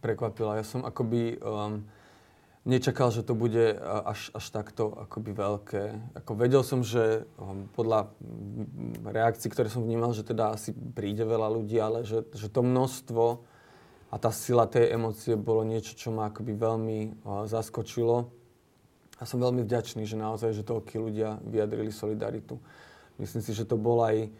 [0.00, 0.56] Prekvapila.
[0.56, 1.84] Ja som akoby um,
[2.64, 5.82] nečakal, že to bude až, až takto akoby veľké.
[6.16, 8.08] Ako vedel som, že um, podľa
[9.04, 13.24] reakcií, ktoré som vnímal, že teda asi príde veľa ľudí, ale že, že to množstvo
[14.08, 18.37] a tá sila tej emócie bolo niečo, čo ma akoby veľmi uh, zaskočilo.
[19.18, 22.58] A som veľmi vďačný, že naozaj, že toľkí ľudia vyjadrili solidaritu.
[23.18, 24.30] Myslím si, že to bol aj...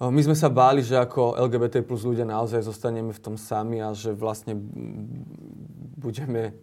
[0.00, 3.92] My sme sa báli, že ako LGBT plus ľudia naozaj zostaneme v tom sami a
[3.92, 4.56] že vlastne
[6.00, 6.56] budeme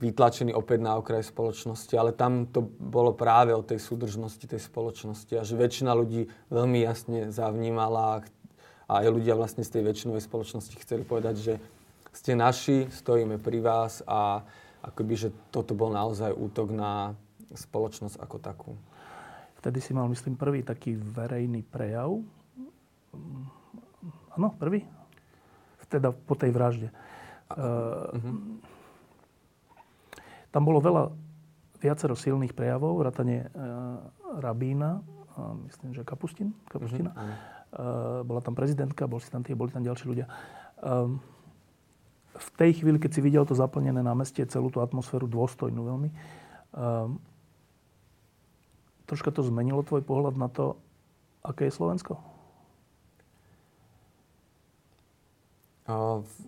[0.00, 5.36] vytlačení opäť na okraj spoločnosti, ale tam to bolo práve o tej súdržnosti tej spoločnosti
[5.36, 8.24] a že väčšina ľudí veľmi jasne zavnímala
[8.88, 11.54] a aj ľudia vlastne z tej väčšinovej spoločnosti chceli povedať, že
[12.16, 14.40] ste naši, stojíme pri vás a
[14.82, 17.14] akoby, že toto bol naozaj útok na
[17.52, 18.72] spoločnosť ako takú.
[19.58, 22.22] Vtedy si mal, myslím, prvý taký verejný prejav.
[24.38, 24.86] Áno, prvý?
[25.88, 26.92] Teda po tej vražde.
[27.48, 28.36] Uh, uh-huh.
[30.52, 31.08] Tam bolo veľa,
[31.80, 34.04] viacero silných prejavov, vrátane uh,
[34.36, 37.16] rabína, uh, myslím, že Kapustin, Kapustina.
[37.16, 37.56] Uh-huh.
[37.68, 40.24] Eh, bola tam prezidentka, bol si tam tie, boli tam ďalší ľudia.
[40.80, 41.20] Ehm,
[42.38, 47.18] v tej chvíli, keď si videl to zaplnené námestie, celú tú atmosféru dôstojnú veľmi, ehm,
[49.10, 50.78] troška to zmenilo tvoj pohľad na to,
[51.42, 52.20] aké je Slovensko?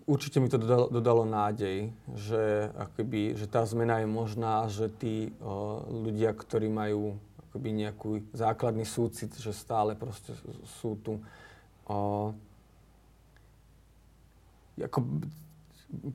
[0.05, 5.33] Určite mi to dodalo, dodalo nádej, že, akoby, že tá zmena je možná, že tí
[5.89, 7.17] ľudia, ktorí majú
[7.49, 10.37] akoby nejaký základný súcit, že stále proste
[10.77, 11.17] sú tu.
[11.89, 12.31] O,
[14.77, 14.99] ako,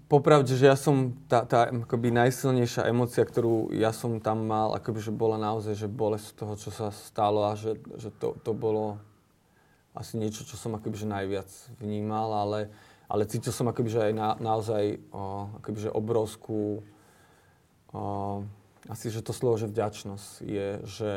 [0.08, 5.00] popravde, že ja som, tá, tá akoby najsilnejšia emocia, ktorú ja som tam mal, akoby,
[5.04, 8.96] že bola naozaj, že bolesť toho, čo sa stalo a že, že to, to bolo
[9.96, 11.48] asi niečo, čo som akoby, že najviac
[11.80, 12.60] vnímal, ale,
[13.08, 16.84] ale cítil som akoby, že aj na, naozaj o, akoby, že obrovskú
[17.92, 18.00] o,
[18.88, 21.14] asi, že to slovo, že vďačnosť je, že,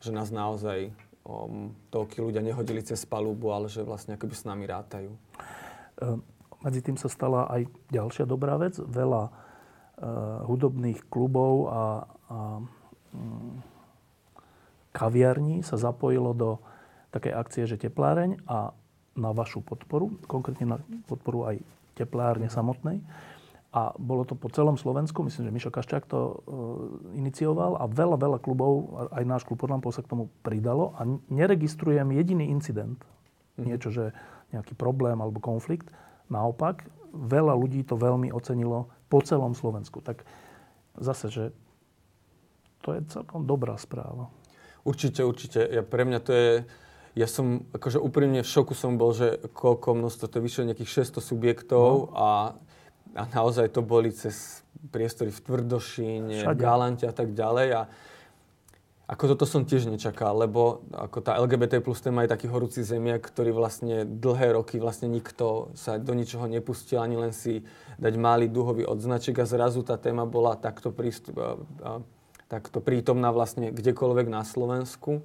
[0.00, 0.92] že nás naozaj
[1.24, 5.12] um, toľkí ľudia nehodili cez palubu, ale že vlastne akoby s nami rátajú.
[6.02, 6.20] Ehm,
[6.64, 8.80] medzi tým sa stala aj ďalšia dobrá vec.
[8.80, 9.32] Veľa uh,
[10.48, 11.84] hudobných klubov a,
[12.32, 12.38] a
[13.12, 13.60] um,
[14.96, 16.50] kaviarní sa zapojilo do
[17.12, 18.74] takej akcie, že tepláreň a
[19.14, 21.56] na vašu podporu, konkrétne na podporu aj
[21.94, 22.98] teplárne samotnej,
[23.74, 26.34] a bolo to po celom Slovensku, myslím, že Mišo Kaščák to e,
[27.18, 32.06] inicioval a veľa, veľa klubov, aj náš klub Podlampol sa k tomu pridalo a neregistrujem
[32.14, 33.02] jediný incident,
[33.58, 33.66] mm.
[33.66, 34.14] niečo, že
[34.54, 35.90] nejaký problém alebo konflikt.
[36.28, 40.00] Naopak, veľa ľudí to veľmi ocenilo po celom Slovensku.
[40.02, 40.26] Tak
[40.98, 41.44] zase, že
[42.82, 44.28] to je celkom dobrá správa.
[44.84, 45.64] Určite, určite.
[45.64, 46.50] Ja, pre mňa to je...
[47.14, 51.14] Ja som, akože úprimne v šoku som bol, že koľko množstvo, to je vyššie nejakých
[51.14, 52.18] 600 subjektov no.
[52.18, 52.58] a
[53.14, 57.68] a naozaj to boli cez priestory v Tvrdošíne, Galante a tak ďalej.
[57.72, 57.82] A
[59.04, 63.20] ako toto som tiež nečakal, lebo ako tá LGBT plus téma je taký horúci zemiak,
[63.20, 67.68] ktorý vlastne dlhé roky vlastne nikto sa do ničoho nepustil, ani len si
[68.00, 71.36] dať malý duhový odznaček a zrazu tá téma bola takto, prístup,
[72.48, 75.20] takto prítomná vlastne kdekoľvek na Slovensku.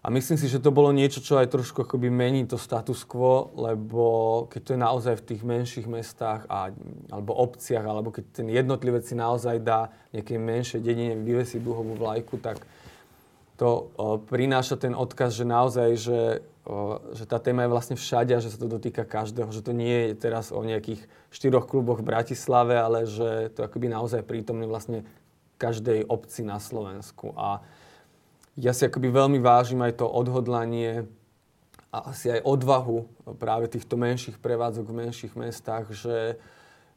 [0.00, 3.52] A myslím si, že to bolo niečo, čo aj trošku akoby mení to status quo,
[3.52, 4.04] lebo
[4.48, 6.72] keď to je naozaj v tých menších mestách a,
[7.12, 12.40] alebo obciach, alebo keď ten jednotlivec si naozaj dá nejakej menšej dedine vyvesí duhovú vlajku,
[12.40, 12.64] tak
[13.60, 16.20] to o, prináša ten odkaz, že naozaj, že
[17.16, 19.48] že tá téma je vlastne všade a že sa to dotýka každého.
[19.50, 23.90] Že to nie je teraz o nejakých štyroch kluboch v Bratislave, ale že to akoby
[23.90, 25.02] naozaj prítomný vlastne
[25.56, 27.32] každej obci na Slovensku.
[27.34, 27.64] A
[28.60, 31.08] ja si akoby veľmi vážim aj to odhodlanie
[31.90, 33.08] a asi aj odvahu
[33.40, 36.38] práve týchto menších prevádzok v menších mestách, že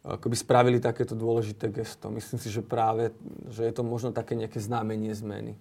[0.04, 2.12] akoby spravili takéto dôležité gesto.
[2.12, 3.16] Myslím si, že práve,
[3.48, 5.56] že je to možno také nejaké znamenie zmeny.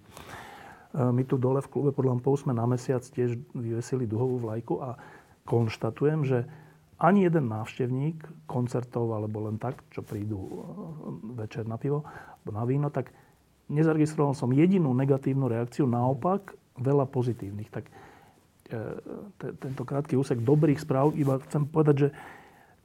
[0.92, 5.00] My tu dole v klube pod lampou sme na mesiac tiež vyvesili duhovú vlajku a
[5.48, 6.44] konštatujem, že
[7.02, 10.50] ani jeden návštevník koncertov alebo len tak, čo prídu e,
[11.42, 13.10] večer na pivo alebo na víno, tak
[13.66, 17.74] nezaregistroval som jedinú negatívnu reakciu, naopak veľa pozitívnych.
[17.74, 17.92] Tak e,
[19.58, 22.08] tento krátky úsek dobrých správ, iba chcem povedať, že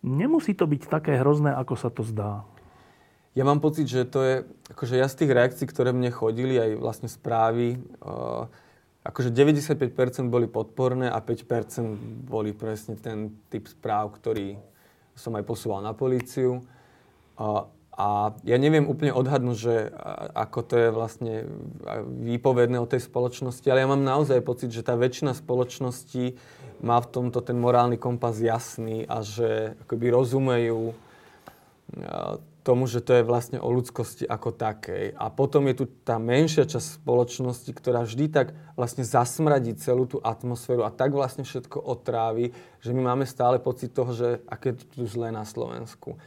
[0.01, 2.41] nemusí to byť také hrozné, ako sa to zdá.
[3.37, 4.35] Ja mám pocit, že to je,
[4.73, 8.49] akože ja z tých reakcií, ktoré mne chodili, aj vlastne správy, uh,
[9.05, 14.57] akože 95% boli podporné a 5% boli presne ten typ správ, ktorý
[15.13, 16.65] som aj posúval na políciu.
[17.37, 19.75] Uh, a ja neviem úplne odhadnúť, že
[20.33, 21.33] ako to je vlastne
[22.21, 26.37] výpovedné o tej spoločnosti, ale ja mám naozaj pocit, že tá väčšina spoločnosti
[26.81, 30.93] má v tomto ten morálny kompas jasný a že akoby rozumejú
[32.67, 35.15] tomu, že to je vlastne o ľudskosti ako takej.
[35.15, 40.19] A potom je tu tá menšia časť spoločnosti, ktorá vždy tak vlastne zasmradí celú tú
[40.19, 42.51] atmosféru a tak vlastne všetko otrávi,
[42.83, 46.19] že my máme stále pocit toho, že aké je tu zlé na Slovensku.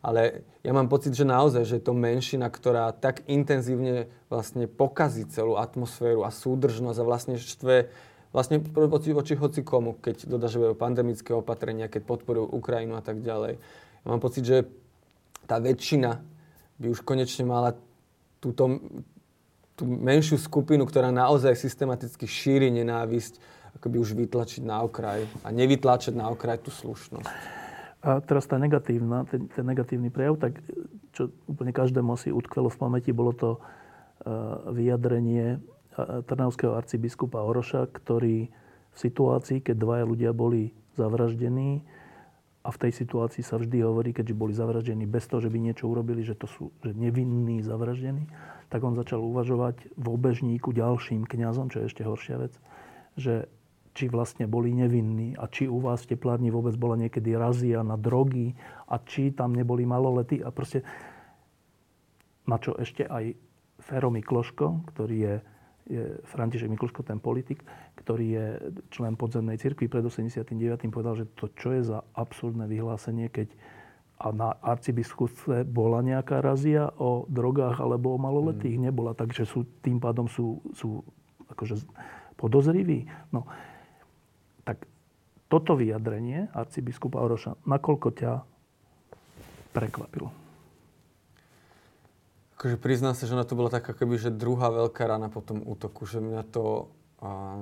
[0.00, 5.28] Ale ja mám pocit, že naozaj, že je to menšina, ktorá tak intenzívne vlastne pokazí
[5.28, 7.92] celú atmosféru a súdržnosť a vlastne štve
[8.32, 13.60] vlastne voči, voči hoci komu, keď dodažujú pandemické opatrenia, keď podporujú Ukrajinu a tak ďalej.
[14.02, 14.66] Ja mám pocit, že
[15.52, 16.24] tá väčšina
[16.80, 17.76] by už konečne mala
[18.40, 18.80] túto,
[19.76, 23.36] tú menšiu skupinu, ktorá naozaj systematicky šíri nenávisť,
[23.76, 27.60] akoby už vytlačiť na okraj a nevytlačiť na okraj tú slušnosť.
[28.02, 30.56] A teraz tá negatívna, ten, ten negatívny prejav, tak
[31.12, 37.92] čo úplne každému asi utkvelo v pamäti, bolo to uh, vyjadrenie uh, trnavského arcibiskupa Oroša,
[37.92, 38.48] ktorý
[38.92, 41.84] v situácii, keď dvaja ľudia boli zavraždení,
[42.62, 45.90] a v tej situácii sa vždy hovorí, keďže boli zavraždení bez toho, že by niečo
[45.90, 48.30] urobili, že to sú že nevinní zavraždení,
[48.70, 52.54] tak on začal uvažovať v obežníku ďalším kňazom, čo je ešte horšia vec,
[53.18, 53.50] že
[53.92, 58.00] či vlastne boli nevinní a či u vás v teplárni vôbec bola niekedy razia na
[58.00, 58.56] drogy
[58.88, 60.80] a či tam neboli maloletí a proste
[62.48, 63.36] na čo ešte aj
[63.82, 65.34] Fero Mikloško, ktorý je
[65.90, 67.62] je František Mikluško, ten politik,
[67.98, 68.46] ktorý je
[68.94, 70.46] člen podzemnej cirkvi pred 89.
[70.94, 73.50] povedal, že to čo je za absurdné vyhlásenie, keď
[74.22, 78.78] a na arcibiskupstve bola nejaká razia o drogách alebo o maloletých.
[78.78, 78.94] Mm.
[78.94, 81.02] Nebola, takže sú, tým pádom sú, sú
[81.50, 81.82] akože
[82.38, 83.10] podozriví.
[83.34, 83.50] No,
[84.62, 84.86] tak
[85.50, 88.32] toto vyjadrenie arcibiskupa Oroša, nakoľko ťa
[89.74, 90.41] prekvapilo?
[92.62, 95.66] Akože priznám sa, že na to bola taká keby, že druhá veľká rana po tom
[95.66, 97.58] útoku, že mňa to, a,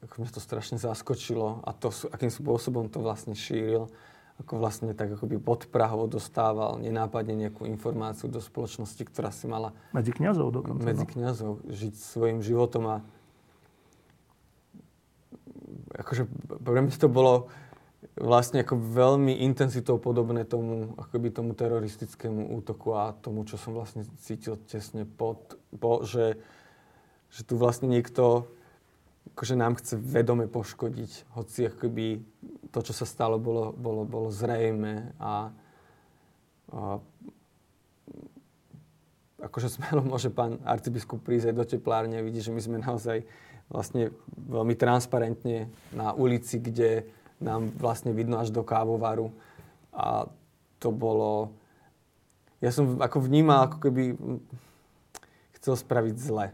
[0.00, 3.92] ako mňa to strašne zaskočilo a to, akým spôsobom to vlastne šíril,
[4.40, 9.76] ako vlastne tak akoby podprahovo dostával nenápadne nejakú informáciu do spoločnosti, ktorá si mala...
[9.92, 10.80] Medzi kniazov dokonca.
[10.80, 11.12] Medzi no.
[11.12, 12.96] kniazov, žiť svojim životom a
[16.00, 16.24] akože
[16.64, 17.52] pre mňa to bolo
[18.20, 24.04] vlastne ako veľmi intenzitou podobné tomu, akoby tomu teroristickému útoku a tomu, čo som vlastne
[24.20, 26.36] cítil tesne pod, po, že,
[27.32, 28.44] že tu vlastne niekto
[29.34, 32.20] akože nám chce vedome poškodiť, hoci akoby
[32.70, 35.48] to, čo sa stalo, bolo, bolo, bolo zrejme a,
[36.70, 37.00] a
[39.40, 43.24] akože smelo môže pán arcibiskup prísť aj do teplárne a vidí, že my sme naozaj
[43.70, 47.06] vlastne veľmi transparentne na ulici, kde
[47.40, 49.32] nám vlastne vidno až do kávovaru.
[49.96, 50.28] A
[50.78, 51.56] to bolo...
[52.60, 54.02] Ja som ako vnímal, ako keby
[55.56, 56.46] chcel spraviť zle.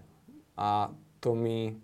[0.54, 1.74] A to mi...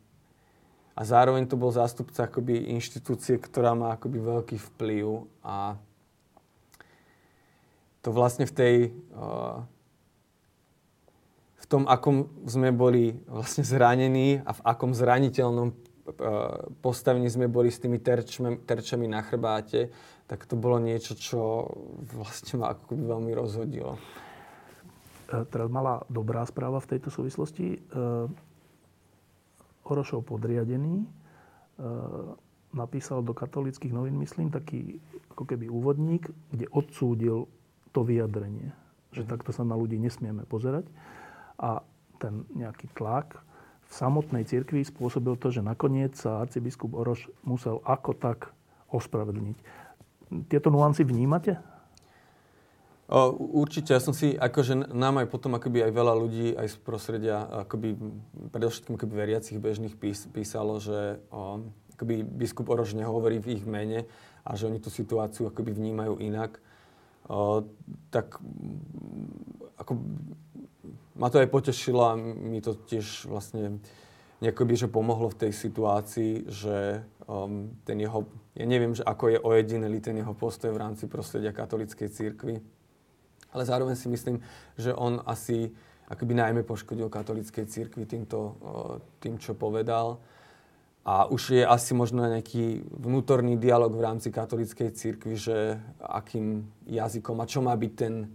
[0.93, 5.27] A zároveň to bol zástupca akoby inštitúcie, ktorá má akoby veľký vplyv.
[5.43, 5.75] A
[8.03, 8.75] to vlastne v tej...
[9.11, 9.67] Uh,
[11.63, 15.73] v tom, akom sme boli vlastne zranení a v akom zraniteľnom
[16.83, 19.91] postavení sme boli s tými terčmi, terčami na chrbáte,
[20.27, 21.69] tak to bolo niečo, čo
[22.19, 24.01] vlastne ma ako veľmi rozhodilo.
[25.31, 27.79] E, teraz malá dobrá správa v tejto súvislosti.
[27.79, 27.79] E,
[29.87, 31.09] Orošov podriadený e,
[32.75, 34.99] napísal do katolických novín, myslím, taký
[35.37, 37.47] ako keby úvodník, kde odsúdil
[37.93, 38.73] to vyjadrenie,
[39.15, 39.31] že mhm.
[39.31, 40.89] takto sa na ľudí nesmieme pozerať.
[41.63, 41.85] A
[42.19, 43.39] ten nejaký tlak
[43.93, 48.57] v samotnej cirkvi spôsobil to, že nakoniec sa arcibiskup Oroš musel ako tak
[48.89, 49.57] ospravedlniť.
[50.49, 51.61] Tieto nuancy vnímate?
[53.13, 56.77] O, určite, ja som si, akože nám aj potom akoby aj veľa ľudí aj z
[56.81, 57.93] prostredia, akoby
[58.49, 64.09] predovšetkým akoby veriacich bežných pís, písalo, že o, akoby biskup Orož nehovorí v ich mene
[64.41, 66.57] a že oni tú situáciu akoby vnímajú inak.
[67.29, 67.69] O,
[68.09, 68.41] tak
[69.77, 69.93] ako,
[71.17, 73.81] ma to aj potešilo a mi to tiež vlastne
[74.43, 78.27] by, že pomohlo v tej situácii, že um, ten jeho,
[78.59, 82.59] ja neviem, že ako je ojedinelý ten jeho postoj v rámci prostredia katolíckej církvy,
[83.55, 84.43] ale zároveň si myslím,
[84.75, 85.71] že on asi
[86.11, 88.59] akoby najmä poškodil katolíckej církvy týmto,
[89.23, 90.19] tým, čo povedal.
[91.03, 97.39] A už je asi možno nejaký vnútorný dialog v rámci katolíckej církvy, že akým jazykom
[97.43, 98.31] a čo má byť ten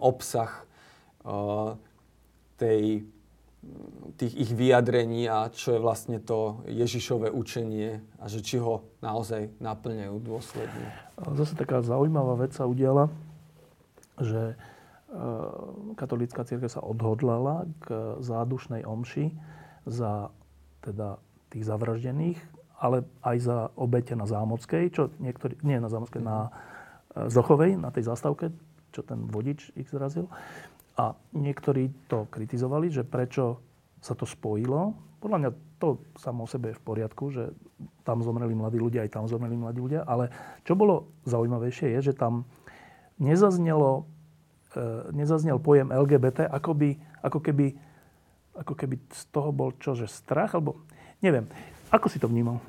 [0.00, 0.64] obsah
[2.60, 3.08] tej
[4.16, 9.52] tých ich vyjadrení a čo je vlastne to Ježišové učenie a že či ho naozaj
[9.60, 10.86] naplňajú dôsledne.
[11.36, 13.12] Zase taká zaujímavá vec sa udiala,
[14.16, 14.56] že e,
[15.96, 19.32] katolícka církev sa odhodlala k zádušnej omši
[19.84, 20.32] za
[20.80, 21.20] teda
[21.52, 22.40] tých zavraždených,
[22.80, 27.92] ale aj za obete na Zámockej, čo niektorí, nie na Zámockej, na e, Zochovej, na
[27.92, 28.48] tej zastavke,
[28.90, 30.26] čo ten vodič ich zrazil.
[31.00, 33.56] A niektorí to kritizovali, že prečo
[34.04, 34.92] sa to spojilo.
[35.24, 37.56] Podľa mňa to samo o sebe je v poriadku, že
[38.04, 40.04] tam zomreli mladí ľudia, aj tam zomreli mladí ľudia.
[40.04, 40.28] Ale
[40.68, 42.44] čo bolo zaujímavejšie je, že tam
[43.16, 44.04] nezaznelo,
[44.76, 44.82] e,
[45.16, 46.90] nezaznel pojem LGBT, ako, by,
[47.24, 47.66] ako, keby,
[48.60, 50.84] ako keby z toho bol čo, že strach, alebo
[51.24, 51.48] neviem.
[51.88, 52.60] Ako si to vnímal?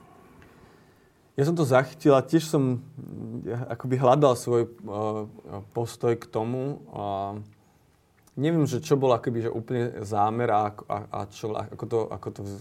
[1.36, 2.84] Ja som to zachytil a tiež som
[3.72, 5.26] akoby hľadal svoj uh,
[5.72, 6.84] postoj k tomu.
[6.92, 7.40] Uh,
[8.40, 12.28] neviem, že čo bol akoby, že úplne zámer a, a, a čo, ako to, ako
[12.32, 12.54] to uh,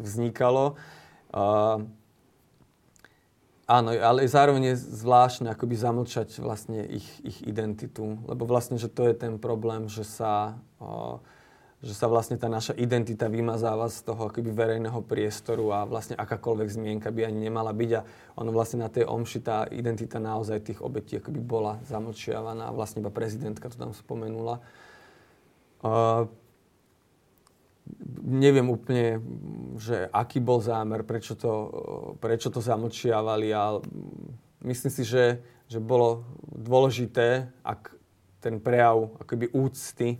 [0.00, 0.80] vznikalo.
[1.28, 1.84] Uh,
[3.68, 9.04] áno, ale zároveň je zvláštne akoby zamlčať vlastne ich, ich identitu, lebo vlastne, že to
[9.04, 11.20] je ten problém, že sa, uh,
[11.78, 16.74] že sa vlastne tá naša identita vymazáva z toho akoby verejného priestoru a vlastne akákoľvek
[16.74, 18.00] zmienka by ani nemala byť a
[18.34, 23.14] ono vlastne na tej omši tá identita naozaj tých obetí akoby bola zamlčiavaná vlastne iba
[23.14, 24.58] prezidentka to tam spomenula.
[25.78, 26.26] Uh,
[28.26, 29.22] neviem úplne,
[29.78, 31.52] že aký bol zámer, prečo to,
[32.18, 33.80] prečo to zamlčiavali, ale
[34.66, 37.94] myslím si, že, že bolo dôležité, ak
[38.42, 40.18] ten prejav akoby úcty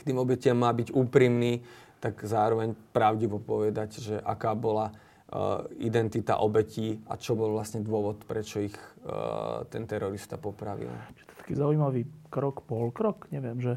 [0.00, 1.60] k tým obetiam má byť úprimný,
[2.00, 8.24] tak zároveň pravdivo povedať, že aká bola uh, identita obetí a čo bol vlastne dôvod,
[8.24, 10.88] prečo ich uh, ten terorista popravil.
[11.12, 13.76] Čiže to je taký zaujímavý krok, polkrok, neviem, že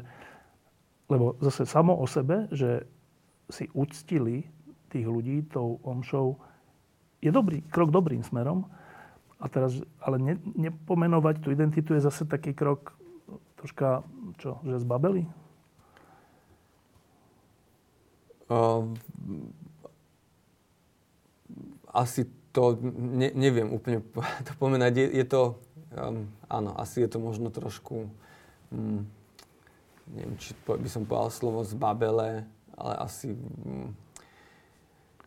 [1.08, 2.88] lebo zase samo o sebe, že
[3.52, 4.48] si uctili
[4.88, 6.40] tých ľudí tou omšou,
[7.20, 8.64] je dobrý, krok dobrým smerom.
[9.36, 12.96] A teraz, ale ne, nepomenovať tú identitu je zase taký krok
[13.60, 14.00] troška,
[14.40, 15.28] čo, že zbabeli?
[15.28, 15.32] Uh,
[21.94, 24.02] asi to ne, neviem úplne
[24.46, 24.92] to pomenať.
[24.94, 25.42] Je, je to,
[25.94, 28.06] um, áno, asi je to možno trošku
[28.70, 29.06] um,
[30.12, 32.44] neviem, či by som povedal slovo zbabele,
[32.76, 33.32] ale asi...
[33.64, 33.96] Mm,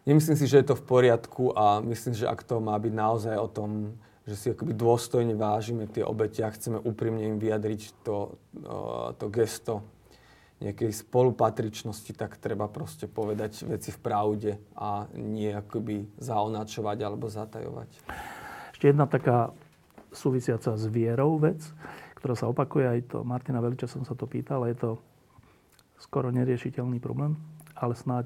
[0.05, 3.35] nemyslím si, že je to v poriadku a myslím, že ak to má byť naozaj
[3.35, 3.97] o tom,
[4.27, 8.35] že si akoby dôstojne vážime tie obete a chceme úprimne im vyjadriť to,
[9.15, 9.83] to gesto
[10.57, 17.89] nejakej spolupatričnosti, tak treba proste povedať veci v pravde a nie akoby zaonačovať alebo zatajovať.
[18.73, 19.53] Ešte jedna taká
[20.09, 21.61] súvisiaca s vierou vec
[22.17, 24.91] ktorá sa opakuje, aj to Martina Veliča som sa to pýtal, je to
[26.01, 27.37] skoro neriešiteľný problém,
[27.77, 28.25] ale snáď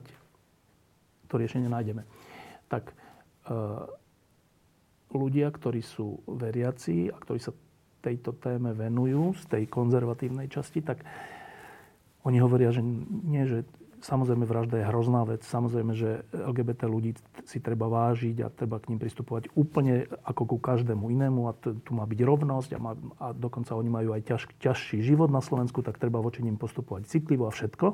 [1.28, 2.08] to riešenie nájdeme.
[2.72, 2.94] Tak e,
[5.12, 7.52] ľudia, ktorí sú veriaci a ktorí sa
[8.00, 11.04] tejto téme venujú z tej konzervatívnej časti, tak
[12.22, 13.66] oni hovoria, že nie, že
[14.02, 15.46] Samozrejme, vražda je hrozná vec.
[15.46, 17.14] Samozrejme, že LGBT ľudí
[17.46, 21.92] si treba vážiť a treba k ním pristupovať úplne ako ku každému inému a tu
[21.94, 25.86] má byť rovnosť a, má, a dokonca oni majú aj ťaž, ťažší život na Slovensku,
[25.86, 27.94] tak treba voči ním postupovať citlivo a všetko.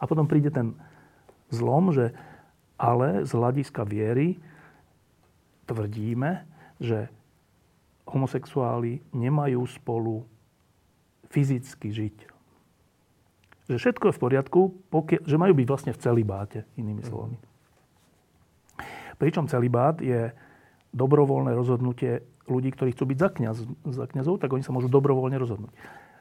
[0.00, 0.72] A potom príde ten
[1.52, 2.16] zlom, že
[2.80, 4.40] ale z hľadiska viery
[5.68, 6.48] tvrdíme,
[6.80, 7.12] že
[8.08, 10.24] homosexuáli nemajú spolu
[11.28, 12.35] fyzicky žiť
[13.66, 14.60] že všetko je v poriadku,
[14.90, 17.08] pokia- že majú byť vlastne v celibáte, inými mhm.
[17.08, 17.38] slovami.
[19.16, 20.30] Pričom celibát je
[20.92, 25.36] dobrovoľné rozhodnutie ľudí, ktorí chcú byť za, kniaz, za kniazov, tak oni sa môžu dobrovoľne
[25.40, 25.72] rozhodnúť.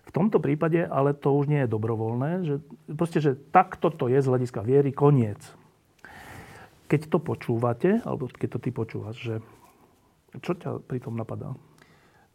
[0.05, 2.55] V tomto prípade ale to už nie je dobrovoľné, že
[2.93, 5.41] proste, že takto to je z hľadiska viery, koniec.
[6.85, 9.35] Keď to počúvate, alebo keď to ty počúvaš, že
[10.43, 11.57] čo ťa pri tom napadá?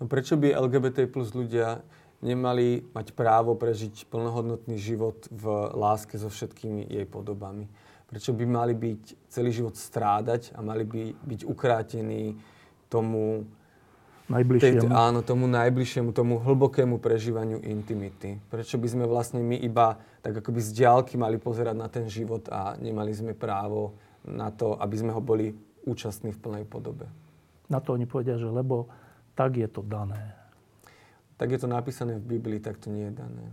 [0.01, 1.85] No prečo by LGBT plus ľudia
[2.21, 5.45] nemali mať právo prežiť plnohodnotný život v
[5.77, 7.69] láske so všetkými jej podobami?
[8.09, 12.35] Prečo by mali byť celý život strádať a mali by byť ukrátení
[12.91, 13.47] tomu
[14.27, 14.91] najbližšiemu.
[14.91, 18.43] Tej, áno, tomu najbližšiemu, tomu hlbokému prežívaniu intimity.
[18.51, 22.51] Prečo by sme vlastne my iba tak akoby z diálky mali pozerať na ten život
[22.51, 23.95] a nemali sme právo
[24.27, 25.55] na to, aby sme ho boli
[25.87, 27.09] účastní v plnej podobe.
[27.71, 28.91] Na to oni povedia, že lebo
[29.39, 30.40] tak je to dané.
[31.41, 33.49] Tak je to napísané v Biblii, tak to nie je dané.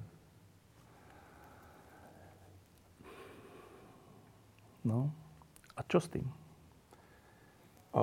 [4.84, 5.08] No,
[5.72, 6.28] a čo s tým?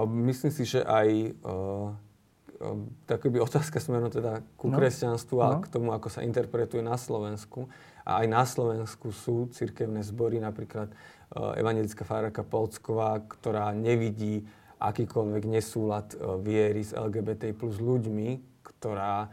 [0.09, 1.37] Myslím si, že aj
[3.05, 4.81] by otázka smerom teda ku no.
[4.81, 5.61] kresťanstvu a no.
[5.61, 7.69] k tomu, ako sa interpretuje na Slovensku.
[8.09, 10.97] A aj na Slovensku sú cirkevné zbory, napríklad
[11.61, 14.49] evangelická fáraka Polcková, ktorá nevidí
[14.81, 19.29] akýkoľvek nesúlad viery s LGBT plus ľuďmi, ktorá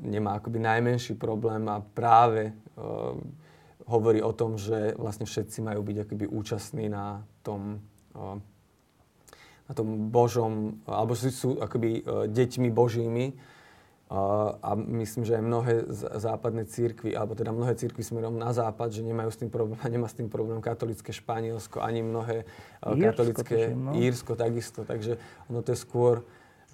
[0.00, 2.56] nemá akoby najmenší problém a práve
[3.84, 7.84] hovorí o tom, že vlastne všetci majú byť akoby účastní na tom
[9.66, 13.34] na tom Božom, alebo sú, sú akoby uh, deťmi Božími.
[14.06, 15.74] Uh, a myslím, že aj mnohé
[16.14, 20.06] západné církvy, alebo teda mnohé církvy smerom na západ, že nemajú s tým problém, nemá
[20.06, 22.46] s tým problém katolické Španielsko, ani mnohé
[22.86, 23.98] uh, katolické no.
[23.98, 24.86] Írsko takisto.
[24.86, 25.18] Takže
[25.50, 26.22] ono to je skôr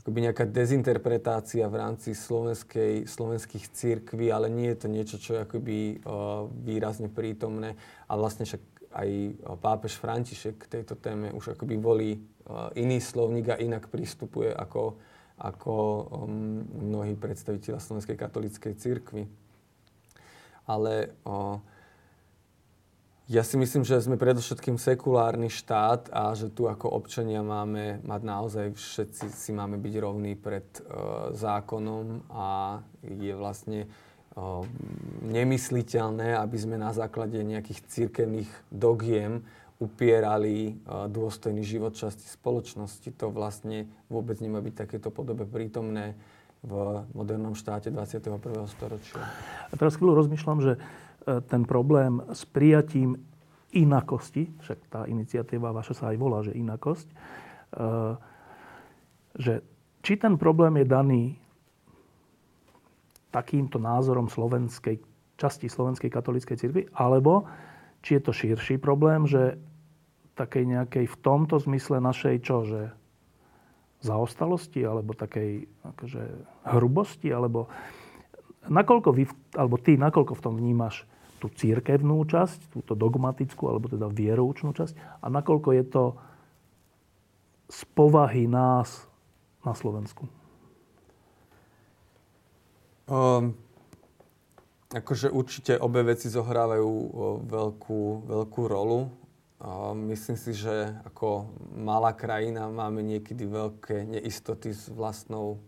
[0.03, 5.45] akoby nejaká dezinterpretácia v rámci slovenskej, slovenských církví, ale nie je to niečo, čo je
[5.47, 7.79] akoby uh, výrazne prítomné.
[8.11, 9.09] A vlastne však aj
[9.65, 12.21] pápež František k tejto téme už akoby volí
[12.75, 14.99] iný slovník a inak prístupuje ako,
[15.41, 19.25] ako um, mnohí predstaviteľa Slovenskej katolíckej cirkvi.
[20.69, 21.59] Ale o,
[23.31, 28.21] ja si myslím, že sme predovšetkým sekulárny štát a že tu ako občania máme mať
[28.23, 34.67] naozaj všetci si máme byť rovní pred uh, zákonom a je vlastne uh,
[35.23, 39.47] nemysliteľné, aby sme na základe nejakých cirkevných dogiem
[39.83, 40.79] upierali
[41.11, 43.11] dôstojný život časti spoločnosti.
[43.19, 46.15] To vlastne vôbec nemá byť takéto podobe prítomné
[46.63, 48.39] v modernom štáte 21.
[48.71, 49.19] storočia.
[49.67, 50.81] A teraz chvíľu rozmýšľam, že e,
[51.23, 53.15] ten problém s prijatím
[53.73, 57.17] inakosti, však tá iniciatíva vaša sa aj volá, že inakosť, e,
[59.41, 59.55] že
[60.03, 61.23] či ten problém je daný
[63.33, 65.01] takýmto názorom slovenskej,
[65.41, 67.49] časti slovenskej katolíckej cirkvi, alebo
[68.05, 69.57] či je to širší problém, že
[70.37, 72.93] takej nejakej v tomto zmysle našej čo, že
[74.03, 76.23] zaostalosti alebo takej akože
[76.67, 77.71] hrubosti, alebo
[78.69, 79.25] nakoľko vy,
[79.57, 81.07] alebo ty, nakoľko v tom vnímaš
[81.43, 86.05] tú církevnú časť, túto dogmatickú, alebo teda vieroučnú časť a nakoľko je to
[87.67, 89.11] z povahy nás
[89.67, 90.31] na Slovensku?
[93.11, 93.59] Um,
[94.93, 96.93] akože určite obe veci zohrávajú
[97.49, 99.11] veľkú, veľkú rolu.
[99.95, 105.59] Myslím si, že ako malá krajina máme niekedy veľké neistoty s vlastnou e,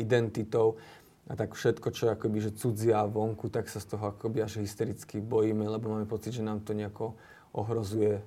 [0.00, 0.80] identitou
[1.26, 5.18] a tak všetko, čo akoby, že cudzia vonku, tak sa z toho akoby až hystericky
[5.18, 7.18] bojíme, lebo máme pocit, že nám to nejako
[7.50, 8.22] ohrozuje e,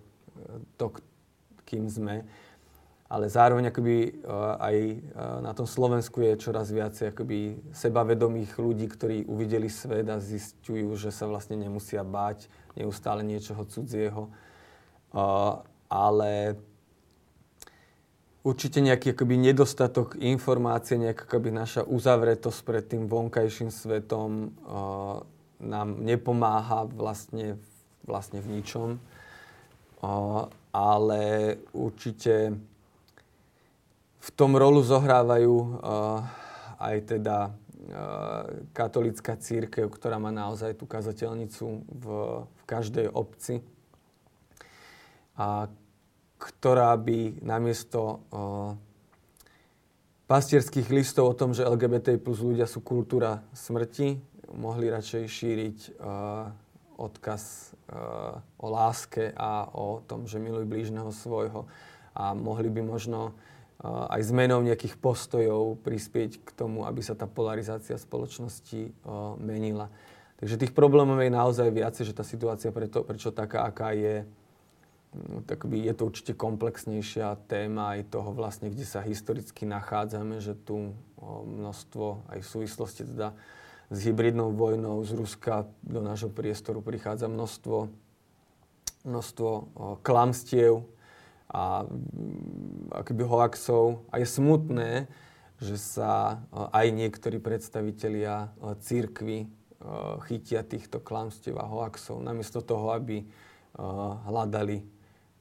[0.75, 0.91] to,
[1.63, 2.27] kým sme.
[3.09, 4.11] Ale zároveň akoby e,
[4.59, 4.75] aj
[5.41, 11.09] na tom Slovensku je čoraz viacej akoby sebavedomých ľudí, ktorí uvideli svet a zistujú, že
[11.09, 14.27] sa vlastne nemusia báť neustále niečoho cudzieho
[15.89, 16.55] ale
[18.43, 25.21] určite nejaký akoby nedostatok informácie, nejaká akoby naša uzavretosť pred tým vonkajším svetom uh,
[25.59, 27.59] nám nepomáha vlastne,
[28.07, 28.89] vlastne v ničom.
[29.99, 32.55] Uh, ale určite
[34.19, 36.23] v tom rolu zohrávajú uh,
[36.79, 37.37] aj teda
[38.73, 42.05] katolická církev, ktorá má naozaj tú kazateľnicu v,
[42.45, 43.65] v každej obci
[45.39, 45.71] a
[46.39, 48.23] ktorá by namiesto
[50.25, 54.17] pastierských listov o tom, že LGBT plus ľudia sú kultúra smrti,
[54.55, 55.77] mohli radšej šíriť
[56.95, 57.75] odkaz
[58.57, 61.67] o láske a o tom, že miluj blížneho svojho.
[62.15, 63.35] A mohli by možno
[63.83, 68.91] aj zmenou nejakých postojov prispieť k tomu, aby sa tá polarizácia spoločnosti
[69.39, 69.87] menila.
[70.39, 74.27] Takže tých problémov je naozaj viacej, že tá situácia preto, prečo taká, aká je,
[75.49, 80.53] tak by je to určite komplexnejšia téma aj toho vlastne, kde sa historicky nachádzame, že
[80.53, 83.33] tu množstvo aj v súvislosti teda
[83.89, 87.89] s hybridnou vojnou z Ruska do nášho priestoru prichádza množstvo,
[89.01, 89.49] množstvo
[90.05, 90.85] klamstiev
[91.49, 94.05] a mm, akoby hoaxov.
[94.13, 95.09] A je smutné,
[95.57, 98.53] že sa aj niektorí predstavitelia
[98.85, 99.49] církvy
[100.29, 103.25] chytia týchto klamstiev a hoaxov, namiesto toho, aby
[104.29, 104.98] hľadali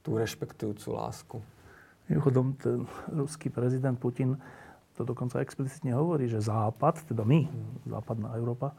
[0.09, 1.37] tú rešpektujúcu lásku.
[2.09, 4.41] Mimochodom, ten ruský prezident Putin
[4.97, 7.45] to dokonca explicitne hovorí, že Západ, teda my,
[7.85, 8.73] západná Európa,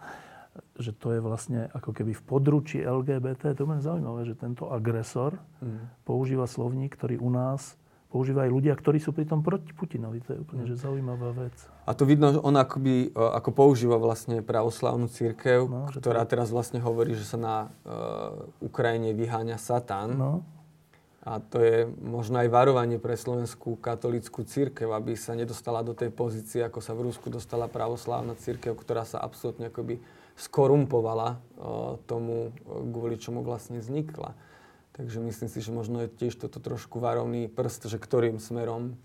[0.75, 3.53] že to je vlastne ako keby v područí LGBT.
[3.53, 6.03] To je zaujímavé, že tento agresor mm.
[6.03, 7.77] používa slovník, ktorý u nás
[8.09, 10.19] používajú ľudia, ktorí sú pritom proti Putinovi.
[10.25, 11.53] To je úplne že zaujímavá vec.
[11.85, 16.29] A to vidno, že on akoby, e, ako používa vlastne pravoslavnú církev, no, ktorá to...
[16.33, 17.55] teraz vlastne hovorí, že sa na
[17.85, 20.17] uh, Ukrajine vyháňa Satan.
[20.17, 20.41] No.
[21.29, 26.09] A to je možno aj varovanie pre slovenskú katolickú církev, aby sa nedostala do tej
[26.09, 30.01] pozície, ako sa v Rusku dostala pravoslávna církev, ktorá sa absolútne akoby
[30.33, 31.37] skorumpovala
[32.09, 34.33] tomu, kvôli čomu vlastne vznikla.
[34.97, 38.97] Takže myslím si, že možno je tiež toto trošku varovný prst, že ktorým smerom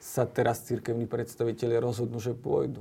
[0.00, 2.80] sa teraz církevní predstavitelia rozhodnú, že pôjdu.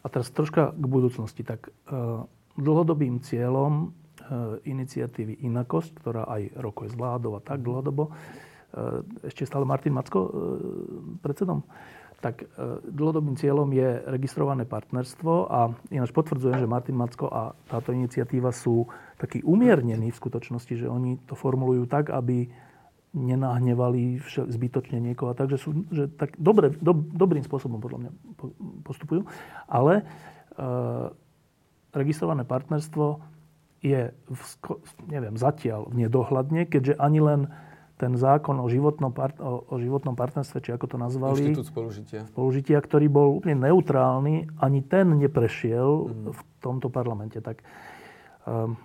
[0.00, 1.44] A teraz troška k budúcnosti.
[1.44, 2.24] Tak uh,
[2.56, 3.92] dlhodobým cieľom
[4.64, 10.20] iniciatívy Inakosť, ktorá aj rokuje s vládou a tak dlhodobo, uh, ešte stále Martin Macko
[10.20, 10.30] uh,
[11.22, 11.62] predsedom,
[12.20, 12.46] tak e,
[12.90, 18.88] dlhodobým cieľom je registrované partnerstvo a ináč potvrdzujem, že Martin Macko a táto iniciatíva sú
[19.20, 22.48] takí umiernení v skutočnosti, že oni to formulujú tak, aby
[23.16, 25.32] nenahnevali zbytočne niekoho.
[25.32, 28.10] Takže sú že tak dobre, do, dobrým spôsobom podľa mňa
[28.84, 29.24] postupujú.
[29.68, 30.04] Ale e,
[31.96, 33.35] registrované partnerstvo
[33.84, 34.40] je v,
[35.08, 37.40] neviem, zatiaľ v nedohľadne, keďže ani len
[37.96, 41.40] ten zákon o životnom, part- o, o životnom partnerstve, či ako to nazvali.
[41.48, 42.20] Inštitút spolužitia.
[42.28, 46.28] Spolužitia, ktorý bol úplne neutrálny, ani ten neprešiel mm.
[46.36, 47.40] v tomto parlamente.
[47.40, 47.64] Tak,
[48.44, 48.76] um,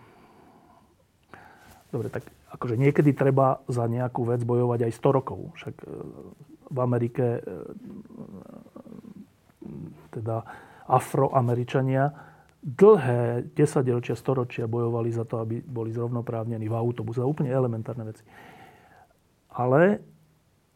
[1.92, 2.24] dobre, tak
[2.56, 5.40] akože niekedy treba za nejakú vec bojovať aj 100 rokov.
[5.60, 5.92] Však uh,
[6.72, 7.68] v Amerike uh,
[10.16, 10.44] teda
[10.88, 12.31] afroameričania
[12.62, 17.26] dlhé 10 ročia, storočia bojovali za to, aby boli zrovnoprávnení v autobuse.
[17.26, 18.22] Úplne elementárne veci.
[19.50, 20.00] Ale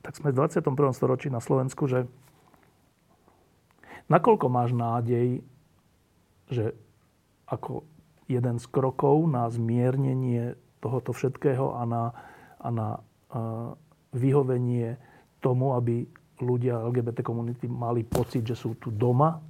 [0.01, 0.65] tak sme v 21.
[0.93, 2.09] storočí na Slovensku, že
[4.09, 5.45] nakoľko máš nádej,
[6.49, 6.73] že
[7.45, 7.85] ako
[8.25, 12.03] jeden z krokov na zmiernenie tohoto všetkého a na,
[12.57, 13.73] a na uh,
[14.13, 14.97] vyhovenie
[15.41, 16.05] tomu, aby
[16.41, 19.41] ľudia LGBT komunity mali pocit, že sú tu doma,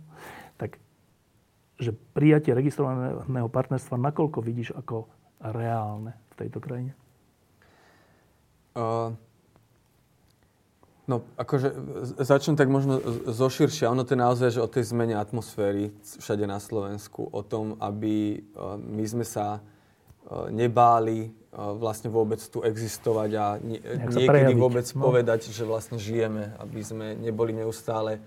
[1.75, 5.11] že prijatie registrovaného partnerstva, nakoľko vidíš ako
[5.43, 6.95] reálne v tejto krajine?
[8.75, 9.15] Uh,
[11.07, 11.71] no, akože
[12.23, 13.91] začnem tak možno zo širšia.
[13.91, 18.39] Ono to je naozaj, že o tej zmene atmosféry všade na Slovensku, o tom, aby
[18.55, 24.87] uh, my sme sa uh, nebáli uh, vlastne vôbec tu existovať a nie, niekedy vôbec
[24.95, 25.11] no.
[25.11, 28.23] povedať, že vlastne žijeme, aby sme neboli neustále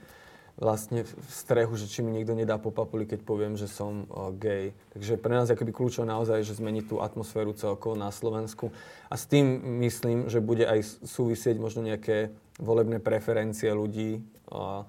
[0.59, 4.35] vlastne v strehu, že či mi niekto nedá po papuli, keď poviem, že som uh,
[4.35, 4.75] gay.
[4.91, 8.75] Takže pre nás je kľúčové naozaj, že zmeniť tú atmosféru celkovo na Slovensku.
[9.07, 14.19] A s tým myslím, že bude aj súvisieť možno nejaké volebné preferencie ľudí
[14.51, 14.83] uh,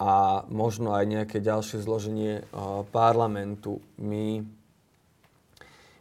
[0.00, 3.84] a možno aj nejaké ďalšie zloženie uh, parlamentu.
[4.00, 4.40] My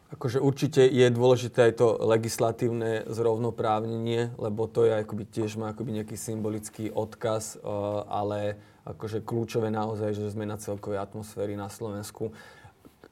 [0.07, 5.99] Akože určite je dôležité aj to legislatívne zrovnoprávnenie, lebo to je akoby tiež má akoby
[5.99, 7.59] nejaký symbolický odkaz,
[8.07, 8.55] ale
[8.95, 12.31] akože kľúčové naozaj, že sme na celkovej atmosféry na Slovensku,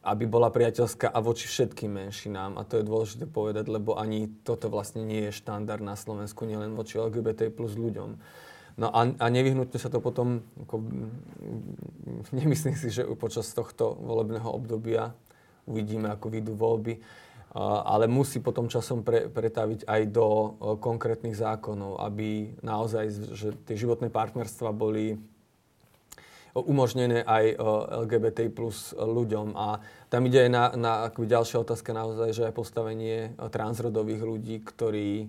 [0.05, 2.61] aby bola priateľská a voči všetkým menšinám.
[2.61, 6.77] A to je dôležité povedať, lebo ani toto vlastne nie je štandard na Slovensku, nielen
[6.77, 8.15] voči LGBT plus ľuďom.
[8.75, 10.83] No a, a nevyhnutne sa to potom, ako,
[12.39, 15.11] nemyslím si, že počas tohto volebného obdobia
[15.65, 17.01] uvidíme, ako vyjdú voľby,
[17.87, 20.27] ale musí potom časom pre, pretaviť aj do
[20.77, 25.15] konkrétnych zákonov, aby naozaj, že tie životné partnerstva boli
[26.55, 27.59] umožnené aj
[28.07, 29.59] LGBT plus ľuďom.
[29.59, 34.55] A tam ide aj na, na akoby ďalšia otázka naozaj, že aj postavenie transrodových ľudí,
[34.63, 35.27] ktorí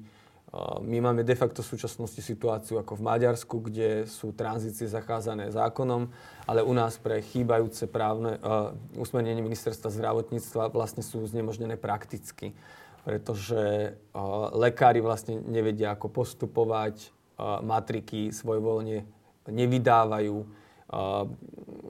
[0.80, 6.08] my máme de facto v súčasnosti situáciu ako v Maďarsku, kde sú tranzície zacházané zákonom,
[6.48, 12.54] ale u nás pre chýbajúce právne uh, usmernenie ministerstva zdravotníctva vlastne sú znemožnené prakticky,
[13.02, 19.02] pretože uh, lekári vlastne nevedia, ako postupovať, uh, matriky svojvoľne
[19.50, 20.36] nevydávajú,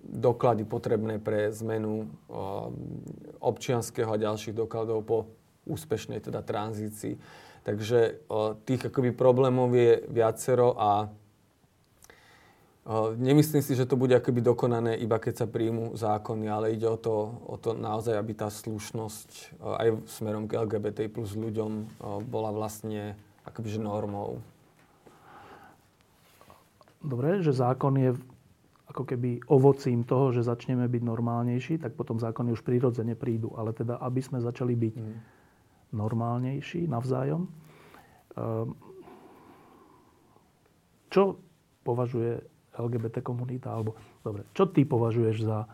[0.07, 2.09] doklady potrebné pre zmenu
[3.40, 5.18] občianského a ďalších dokladov po
[5.68, 7.20] úspešnej teda tranzícii.
[7.66, 8.22] Takže
[8.64, 11.11] tých akoby problémov je viacero a
[13.18, 16.94] Nemyslím si, že to bude akoby dokonané iba keď sa príjmu zákony, ale ide o
[16.94, 21.99] to, o to naozaj, aby tá slušnosť aj smerom k LGBT plus ľuďom
[22.30, 24.38] bola vlastne akoby normou.
[27.03, 28.14] Dobre, že zákon je
[28.87, 33.51] ako keby ovocím toho, že začneme byť normálnejší, tak potom zákony už prirodzene prídu.
[33.59, 35.16] Ale teda, aby sme začali byť mm.
[35.91, 37.51] normálnejší navzájom.
[38.37, 38.78] Ehm,
[41.11, 41.41] čo
[41.82, 42.39] považuje
[42.76, 45.64] LGBT komunita, alebo dobre, čo ty považuješ za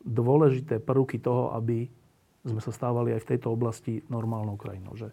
[0.00, 1.84] dôležité prvky toho, aby
[2.40, 4.96] sme sa stávali aj v tejto oblasti normálnou krajinou?
[4.96, 5.12] Že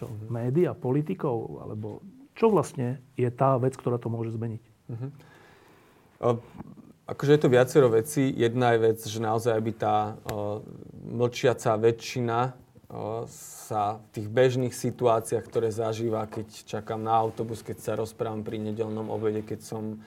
[0.00, 0.32] čo, uh-huh.
[0.32, 2.00] média, politikov, alebo
[2.32, 4.62] čo vlastne je tá vec, ktorá to môže zmeniť?
[4.64, 5.10] Uh-huh.
[6.22, 6.38] O,
[7.10, 8.30] akože je to viacero vecí.
[8.30, 9.96] Jedna je vec, že naozaj by tá
[10.30, 10.62] o,
[11.10, 12.62] mlčiaca väčšina
[13.24, 18.60] sa v tých bežných situáciách, ktoré zažíva, keď čakám na autobus, keď sa rozprávam pri
[18.60, 20.04] nedelnom obede, keď som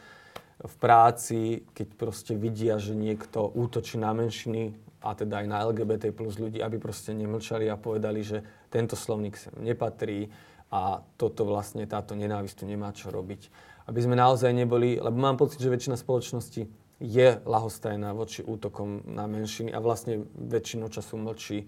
[0.62, 6.14] v práci, keď proste vidia, že niekto útočí na menšiny a teda aj na LGBT
[6.14, 10.30] plus ľudí, aby proste nemlčali a povedali, že tento slovník sem nepatrí
[10.70, 13.50] a toto vlastne, táto nenávisť nemá čo robiť.
[13.86, 16.66] Aby sme naozaj neboli, lebo mám pocit, že väčšina spoločnosti
[17.00, 21.68] je lahostajná voči útokom na menšiny a vlastne väčšinou času mlčí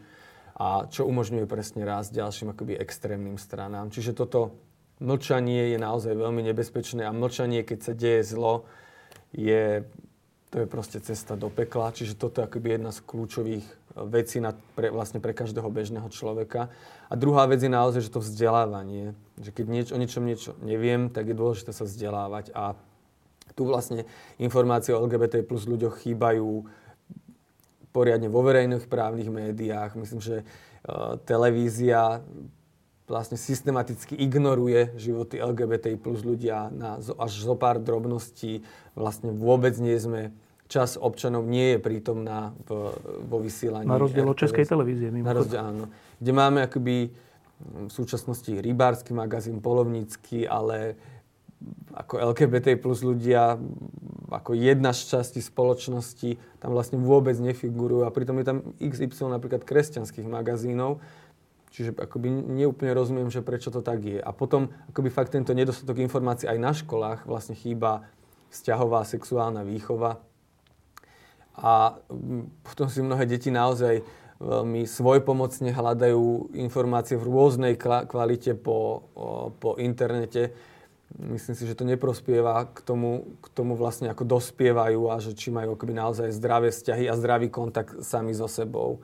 [0.57, 3.93] a čo umožňuje presne rásť ďalším akoby extrémnym stranám.
[3.93, 4.57] Čiže toto
[4.97, 8.65] mlčanie je naozaj veľmi nebezpečné a mlčanie, keď sa deje zlo,
[9.35, 9.85] je,
[10.49, 11.93] to je proste cesta do pekla.
[11.93, 13.67] Čiže toto je akoby jedna z kľúčových
[14.05, 16.69] vecí na, pre, vlastne pre každého bežného človeka.
[17.09, 19.17] A druhá vec je naozaj, že to vzdelávanie.
[19.41, 22.53] Že keď nieč, o niečom niečo neviem, tak je dôležité sa vzdelávať.
[22.53, 22.77] A
[23.57, 24.05] tu vlastne
[24.37, 26.69] informácie o LGBT plus ľuďoch chýbajú
[27.89, 29.97] poriadne vo verejných právnych médiách.
[29.97, 32.21] Myslím, že uh, televízia
[33.07, 38.61] vlastne systematicky ignoruje životy LGBT plus ľudia na až zo pár drobností.
[38.93, 40.35] Vlastne vôbec nie sme
[40.67, 42.91] čas občanov nie je prítomná v,
[43.27, 43.87] vo vysielaní.
[43.87, 45.09] Na rozdiel od Českej televízie.
[45.11, 45.85] Na rozdiel, áno.
[46.19, 47.11] Kde máme akoby
[47.87, 50.93] v súčasnosti rybársky magazín, polovnícky, ale
[51.97, 53.57] ako LGBT plus ľudia,
[54.29, 59.65] ako jedna z časti spoločnosti, tam vlastne vôbec nefigurujú a pritom je tam XY napríklad
[59.65, 61.01] kresťanských magazínov,
[61.73, 64.21] čiže akoby neúplne rozumiem, že prečo to tak je.
[64.21, 68.05] A potom akoby fakt tento nedostatok informácií aj na školách vlastne chýba
[68.53, 70.21] vzťahová sexuálna výchova
[71.57, 71.97] a
[72.61, 74.05] potom si mnohé deti naozaj
[74.37, 79.09] veľmi svojpomocne hľadajú informácie v rôznej kvalite po,
[79.57, 80.53] po internete
[81.15, 85.49] myslím si, že to neprospieva k tomu, k tomu vlastne ako dospievajú a že či
[85.49, 88.99] majú akoby naozaj zdravé vzťahy a zdravý kontakt sami so sebou.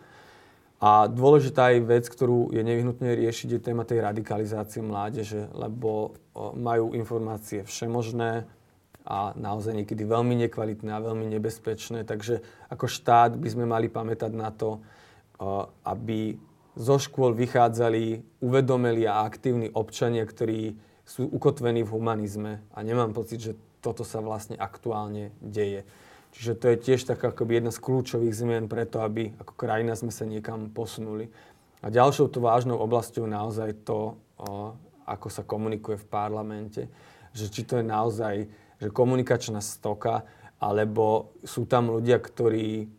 [0.84, 6.92] A dôležitá je vec, ktorú je nevyhnutné riešiť, je téma tej radikalizácie mládeže, lebo majú
[6.92, 8.44] informácie všemožné
[9.04, 12.08] a naozaj niekedy veľmi nekvalitné a veľmi nebezpečné.
[12.08, 12.40] Takže
[12.72, 14.80] ako štát by sme mali pamätať na to,
[15.84, 16.40] aby
[16.74, 23.44] zo škôl vychádzali uvedomeli a aktívni občania, ktorí sú ukotvení v humanizme a nemám pocit,
[23.44, 25.84] že toto sa vlastne aktuálne deje.
[26.34, 30.10] Čiže to je tiež taká akoby jedna z kľúčových zmien preto, aby ako krajina sme
[30.10, 31.30] sa niekam posunuli.
[31.84, 34.18] A ďalšou to vážnou oblasťou naozaj to,
[35.04, 36.82] ako sa komunikuje v parlamente.
[37.36, 38.36] Že či to je naozaj
[38.84, 40.28] že komunikačná stoka,
[40.60, 42.92] alebo sú tam ľudia, ktorí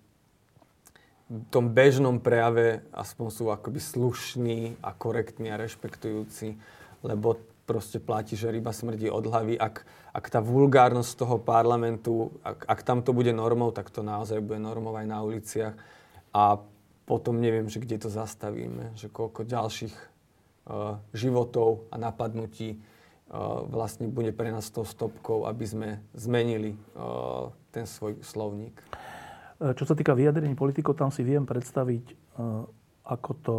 [1.24, 6.56] v tom bežnom prejave aspoň sú akoby slušní a korektní a rešpektujúci,
[7.04, 9.56] lebo proste platí, že ryba smrdí od hlavy.
[9.56, 14.44] Ak, ak tá vulgárnosť toho parlamentu, ak, ak tam to bude normou, tak to naozaj
[14.44, 15.74] bude normou aj na uliciach.
[16.36, 16.60] A
[17.08, 22.80] potom neviem, že kde to zastavíme, že koľko ďalších uh, životov a napadnutí
[23.70, 26.76] vlastne bude pre nás tou stopkou, aby sme zmenili
[27.72, 28.76] ten svoj slovník.
[29.58, 32.04] Čo sa týka vyjadrení politikov, tam si viem predstaviť,
[32.36, 32.66] uh,
[33.06, 33.56] ako to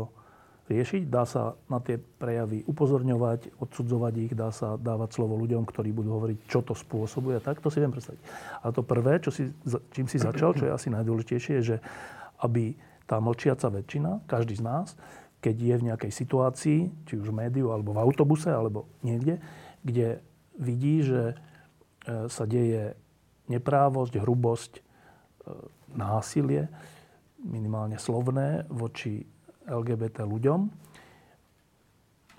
[0.66, 5.94] riešiť, dá sa na tie prejavy upozorňovať, odsudzovať ich, dá sa dávať slovo ľuďom, ktorí
[5.94, 7.38] budú hovoriť, čo to spôsobuje.
[7.38, 8.22] Tak to si viem predstaviť.
[8.66, 9.54] A to prvé, čo si,
[9.94, 11.78] čím si začal, čo je asi najdôležitejšie, je, že
[12.42, 12.74] aby
[13.06, 14.98] tá mlčiaca väčšina, každý z nás,
[15.46, 19.38] keď je v nejakej situácii, či už v médiu, alebo v autobuse, alebo niekde,
[19.86, 20.26] kde
[20.58, 21.38] vidí, že
[22.10, 22.98] e, sa deje
[23.46, 24.82] neprávosť, hrubosť, e,
[25.94, 26.66] násilie,
[27.46, 29.30] minimálne slovné, voči
[29.70, 30.74] LGBT ľuďom,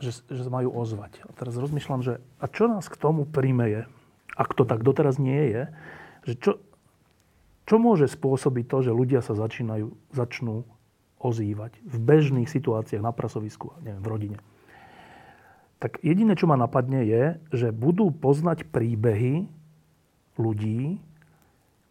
[0.02, 1.22] že, že sa majú ozvať.
[1.24, 3.86] A teraz rozmýšľam, že a čo nás k tomu primeje,
[4.34, 5.62] ak to tak doteraz nie je,
[6.26, 6.52] že čo,
[7.70, 10.66] čo môže spôsobiť to, že ľudia sa začínajú, začnú
[11.20, 14.38] ozývať v bežných situáciách na prasovisku, neviem, v rodine.
[15.76, 19.44] Tak jediné, čo ma napadne, je, že budú poznať príbehy
[20.40, 21.00] ľudí,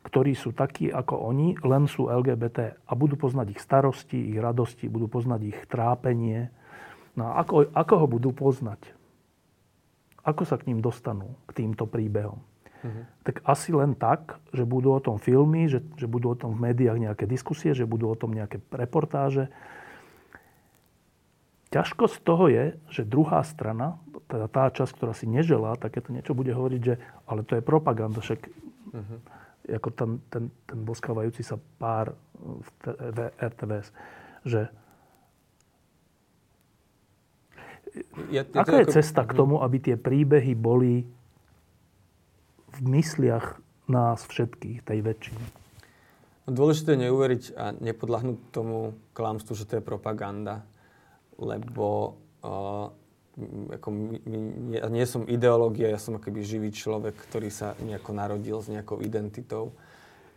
[0.05, 4.85] ktorí sú takí ako oni, len sú LGBT a budú poznať ich starosti, ich radosti,
[4.85, 6.53] budú poznať ich trápenie.
[7.17, 8.85] No a ako, ako ho budú poznať?
[10.25, 12.41] Ako sa k ním dostanú, k týmto príbehom?
[12.85, 13.03] Mm-hmm.
[13.25, 16.69] Tak asi len tak, že budú o tom filmy, že, že budú o tom v
[16.69, 19.49] médiách nejaké diskusie, že budú o tom nejaké reportáže.
[21.73, 23.97] Ťažkosť toho je, že druhá strana,
[24.29, 28.21] teda tá časť, ktorá si neželá takéto niečo, bude hovoriť, že ale to je propaganda,
[28.21, 28.39] však
[28.93, 29.19] mm-hmm
[29.73, 33.87] ako ten, ten, ten boskávajúci sa pár v, v RTVS,
[34.45, 34.69] že
[38.29, 38.95] ja, ja Aká je ako...
[38.99, 39.39] cesta k mhm.
[39.39, 41.07] tomu, aby tie príbehy boli
[42.75, 45.45] v mysliach nás všetkých, tej väčšiny?
[46.45, 50.61] Dôležité je neuveriť a nepodľahnúť tomu klamstvu, že to je propaganda.
[51.41, 52.93] Lebo uh,
[53.73, 53.87] ako
[54.29, 59.01] nie, nie som ideológia, ja som akoby živý človek, ktorý sa nejako narodil s nejakou
[59.01, 59.73] identitou.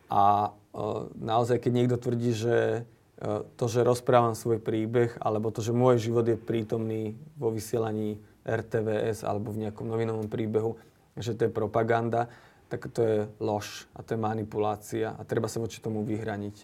[0.09, 2.89] A uh, naozaj, keď niekto tvrdí, že
[3.21, 8.17] uh, to, že rozprávam svoj príbeh, alebo to, že môj život je prítomný vo vysielaní
[8.49, 10.81] RTVS alebo v nejakom novinovom príbehu,
[11.19, 12.31] že to je propaganda,
[12.69, 16.57] tak to je lož a to je manipulácia a treba sa voči tomu vyhraniť.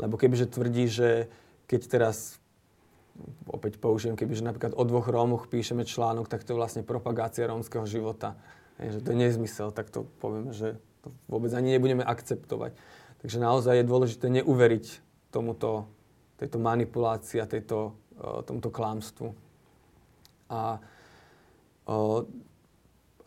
[0.00, 1.28] Lebo kebyže tvrdí, že
[1.66, 2.40] keď teraz
[3.50, 7.84] opäť použijem, kebyže napríklad o dvoch Rómoch píšeme článok, tak to je vlastne propagácia rómskeho
[7.84, 8.38] života.
[8.80, 12.72] Je, že to je nezmysel, tak to povieme, že to vôbec ani nebudeme akceptovať.
[13.20, 14.86] Takže naozaj je dôležité neuveriť
[15.28, 15.84] tomuto,
[16.40, 19.36] tejto manipulácii a tejto, uh, tomuto klámstvu.
[20.48, 22.24] A uh,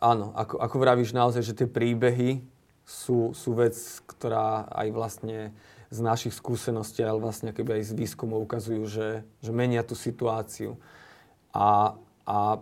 [0.04, 2.44] áno, ako, ako vravíš naozaj, že tie príbehy
[2.84, 3.72] sú, sú vec,
[4.04, 5.38] ktorá aj vlastne
[5.88, 9.08] z našich skúseností, ale vlastne keby aj z výskumov ukazujú, že,
[9.40, 10.76] že menia tú situáciu.
[11.54, 11.96] A,
[12.28, 12.60] a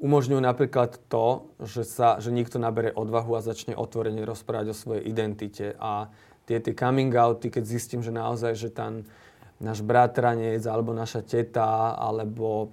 [0.00, 5.04] umožňujú napríklad to, že, sa, že niekto nabere odvahu a začne otvorene rozprávať o svojej
[5.04, 5.76] identite.
[5.78, 6.10] A
[6.48, 9.04] tie, tie coming outy, keď zistím, že naozaj, že ten
[9.56, 12.72] náš bratranec, alebo naša teta, alebo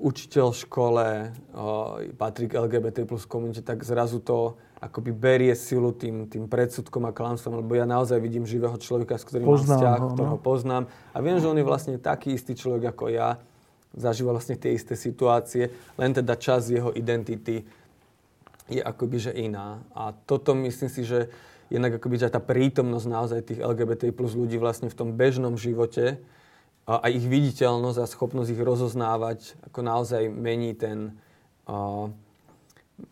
[0.00, 5.96] učiteľ v škole uh, patrí k LGBT plus komunite, tak zrazu to akoby berie silu
[5.96, 9.76] tým, tým predsudkom a klamstvom, lebo ja naozaj vidím živého človeka, s ktorým poznám mám
[9.80, 10.12] vzťah, ho, no.
[10.12, 10.82] ktorého poznám
[11.16, 13.40] a viem, že on je vlastne taký istý človek ako ja,
[13.96, 17.64] zažíva vlastne tie isté situácie, len teda čas jeho identity
[18.68, 19.80] je akoby že iná.
[19.96, 21.32] A toto myslím si, že
[21.72, 26.20] jednak akoby že tá prítomnosť naozaj tých LGBT plus ľudí vlastne v tom bežnom živote
[26.86, 31.18] a, ich viditeľnosť a schopnosť ich rozoznávať, ako naozaj mení ten,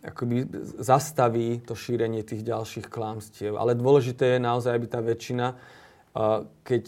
[0.06, 0.46] akoby
[0.78, 3.58] zastaví to šírenie tých ďalších klámstiev.
[3.58, 5.58] Ale dôležité je naozaj, aby tá väčšina,
[6.62, 6.82] keď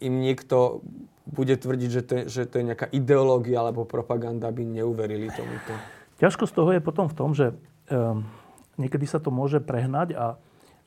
[0.00, 0.80] im niekto
[1.28, 5.76] bude tvrdiť, že to, je, že to je nejaká ideológia alebo propaganda, aby neuverili tomuto.
[6.18, 7.54] Ťažkosť toho je potom v tom, že
[7.92, 8.26] um,
[8.80, 10.26] niekedy sa to môže prehnať a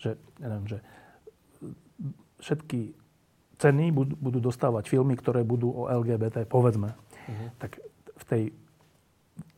[0.01, 0.77] že, neviem, že
[2.43, 2.91] všetky
[3.57, 6.93] ceny budú, budú dostávať filmy, ktoré budú o LGBT, povedzme.
[6.93, 7.49] Uh-huh.
[7.59, 7.79] Tak
[8.13, 8.43] v tej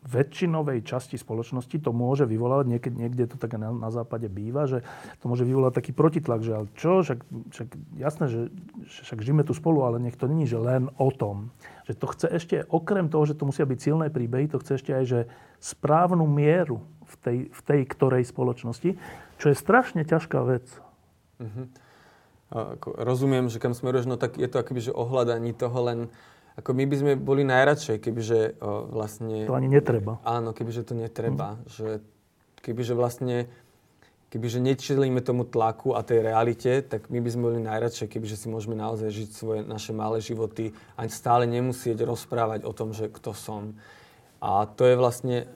[0.06, 4.86] väčšinovej časti spoločnosti to môže vyvolávať, niekde, niekde to tak na, na západe býva, že
[5.18, 8.42] to môže vyvolať taký protitlak, že ale čo, však, však jasné, že
[8.86, 11.50] však žijeme tu spolu, ale nech to není, že len o tom.
[11.90, 14.92] Že to chce ešte, okrem toho, že to musia byť silné príbehy, to chce ešte
[14.94, 15.20] aj, že
[15.58, 18.94] správnu mieru v tej, v tej ktorej spoločnosti,
[19.42, 20.70] čo je strašne ťažká vec.
[21.42, 21.66] Uh-huh.
[22.56, 26.00] Ako rozumiem, že kam smeruješ, no tak je to akoby, že ohľadaní toho len
[26.56, 29.44] ako my by sme boli najradšej, kebyže o, vlastne...
[29.44, 30.24] To ani netreba.
[30.24, 31.60] Áno, kebyže to netreba.
[31.60, 31.68] Mm.
[31.68, 31.88] Že,
[32.64, 33.52] kebyže vlastne,
[34.32, 38.48] kebyže nečelíme tomu tlaku a tej realite, tak my by sme boli najradšej, kebyže si
[38.48, 43.36] môžeme naozaj žiť svoje naše malé životy a stále nemusieť rozprávať o tom, že kto
[43.36, 43.76] som.
[44.40, 45.52] A to je vlastne,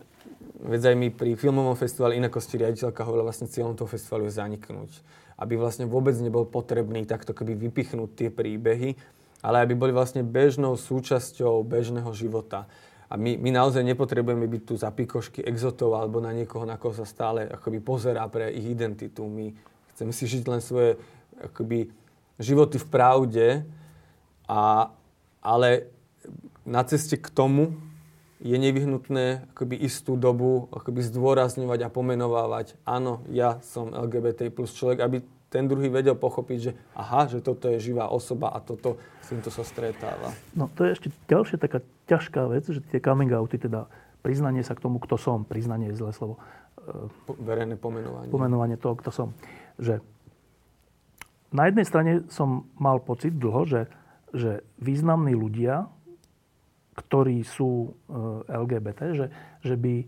[0.60, 4.92] veď aj my pri filmovom festivale inakosti riaditeľka hovorila, vlastne cieľom toho festivalu je zaniknúť.
[5.40, 9.00] Aby vlastne vôbec nebol potrebný takto keby vypichnúť tie príbehy,
[9.40, 12.68] ale aby boli vlastne bežnou súčasťou bežného života.
[13.10, 16.94] A my, my naozaj nepotrebujeme byť tu za pikošky exotov alebo na niekoho, na koho
[16.94, 19.26] sa stále akoby pozerá pre ich identitu.
[19.26, 19.50] My
[19.96, 21.00] chceme si žiť len svoje
[21.42, 21.90] akoby,
[22.38, 23.48] životy v pravde,
[24.46, 24.94] a,
[25.42, 25.90] ale
[26.68, 27.74] na ceste k tomu
[28.40, 35.04] je nevyhnutné akoby istú dobu akoby zdôrazňovať a pomenovávať, áno, ja som LGBT plus človek,
[35.04, 35.18] aby
[35.50, 39.50] ten druhý vedel pochopiť, že aha, že toto je živá osoba a toto, s týmto
[39.50, 40.32] sa stretáva.
[40.54, 43.90] No to je ešte ďalšia taká ťažká vec, že tie coming outy, teda
[44.22, 46.38] priznanie sa k tomu, kto som, priznanie je zlé slovo.
[47.26, 48.30] Po, verejné pomenovanie.
[48.30, 49.30] Pomenovanie toho, kto som.
[49.82, 50.00] Že
[51.50, 53.82] na jednej strane som mal pocit dlho, že,
[54.34, 55.90] že významní ľudia,
[57.00, 57.90] ktorí sú e,
[58.52, 59.26] LGBT, že,
[59.64, 60.04] že by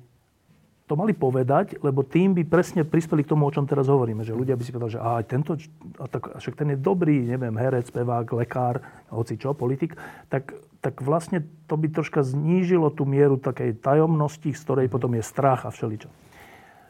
[0.92, 4.28] to mali povedať, lebo tým by presne prispeli k tomu, o čom teraz hovoríme.
[4.28, 5.56] Že ľudia by si povedali, že aj tento,
[5.96, 9.96] a tak, však ten je dobrý, neviem, herec, spevák, lekár, hoci čo, politik,
[10.28, 10.52] tak,
[10.84, 15.64] tak vlastne to by troška znížilo tú mieru takej tajomnosti, z ktorej potom je strach
[15.64, 16.12] a všeličo.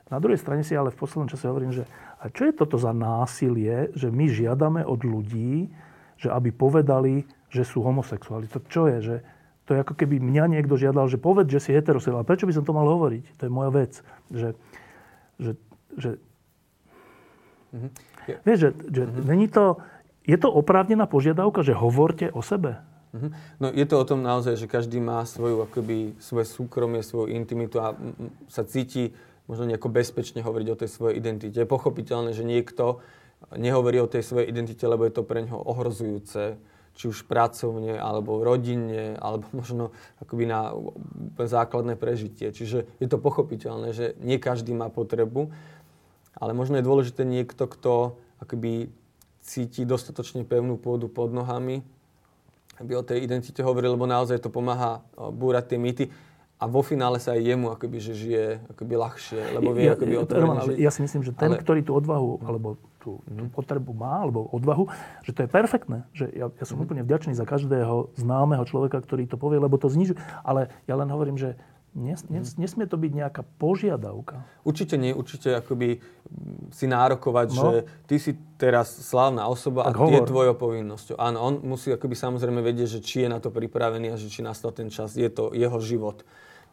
[0.09, 1.85] Na druhej strane si ale v poslednom čase hovorím, že
[2.17, 5.69] a čo je toto za násilie, že my žiadame od ľudí,
[6.17, 7.21] že aby povedali,
[7.53, 8.49] že sú homosexuáli.
[8.49, 8.97] To čo je?
[8.97, 9.15] Že,
[9.71, 12.27] to je ako keby mňa niekto žiadal, že povedz, že si heterosexuál.
[12.27, 13.23] Prečo by som to mal hovoriť?
[13.39, 14.03] To je moja vec.
[14.27, 14.49] Že,
[15.39, 15.51] že,
[15.95, 16.09] že...
[17.71, 17.91] Mm-hmm.
[18.27, 18.39] Yeah.
[18.43, 19.23] Vieš, že, že mm-hmm.
[19.23, 19.79] není to...
[20.27, 22.83] Je to oprávnená požiadavka, že hovorte o sebe?
[23.15, 23.31] Mm-hmm.
[23.63, 27.79] No je to o tom naozaj, že každý má svoju, akoby, svoje súkromie, svoju intimitu
[27.79, 27.95] a
[28.51, 29.15] sa cíti
[29.47, 31.63] možno nejako bezpečne hovoriť o tej svojej identite.
[31.63, 32.99] Je pochopiteľné, že niekto
[33.55, 36.59] nehovorí o tej svojej identite, lebo je to pre neho ohrozujúce
[36.95, 40.75] či už pracovne, alebo rodinne, alebo možno akoby na
[41.37, 42.51] základné prežitie.
[42.51, 45.51] Čiže je to pochopiteľné, že nie každý má potrebu,
[46.37, 48.89] ale možno je dôležité niekto, kto akoby
[49.41, 51.81] cíti dostatočne pevnú pôdu pod nohami,
[52.81, 56.03] aby o tej identite hovoril, lebo naozaj to pomáha búrať tie mýty
[56.61, 60.15] a vo finále sa aj jemu akoby, že žije akoby ľahšie, lebo vie ja, akoby
[60.17, 61.61] o tom, ale ja si myslím, že ten, ale...
[61.61, 63.51] ktorý tú odvahu, alebo tú, tú mhm.
[63.51, 64.87] potrebu má, alebo odvahu,
[65.25, 66.05] že to je perfektné.
[66.13, 66.85] Že ja, ja som mm.
[66.85, 70.21] úplne vďačný za každého známeho človeka, ktorý to povie, lebo to znižuje.
[70.45, 71.57] Ale ja len hovorím, že
[71.91, 72.63] Nes, nes, mhm.
[72.63, 74.47] nesmie to byť nejaká požiadavka.
[74.63, 75.99] Určite nie, určite akoby
[76.71, 77.59] si nárokovať, no.
[77.59, 77.71] že
[78.07, 80.15] ty si teraz slávna osoba tak a hovor.
[80.15, 81.19] je tvojou povinnosťou.
[81.19, 84.39] Áno, on musí akoby samozrejme vedieť, že či je na to pripravený a že či
[84.39, 86.23] nastal ten čas, je to jeho život.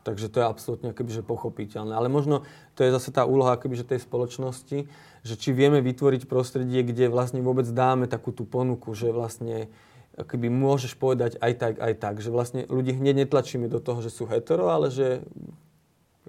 [0.07, 1.99] Takže to je absolútne akoby, že pochopiteľné.
[1.99, 2.47] Ale možno
[2.79, 4.87] to je zase tá úloha akoby, že tej spoločnosti,
[5.29, 9.69] že či vieme vytvoriť prostredie, kde vlastne vôbec dáme takú tú ponuku, že vlastne
[10.17, 12.15] akoby môžeš povedať aj tak, aj tak.
[12.25, 15.21] Že vlastne ľudí hneď netlačíme do toho, že sú hetero, ale že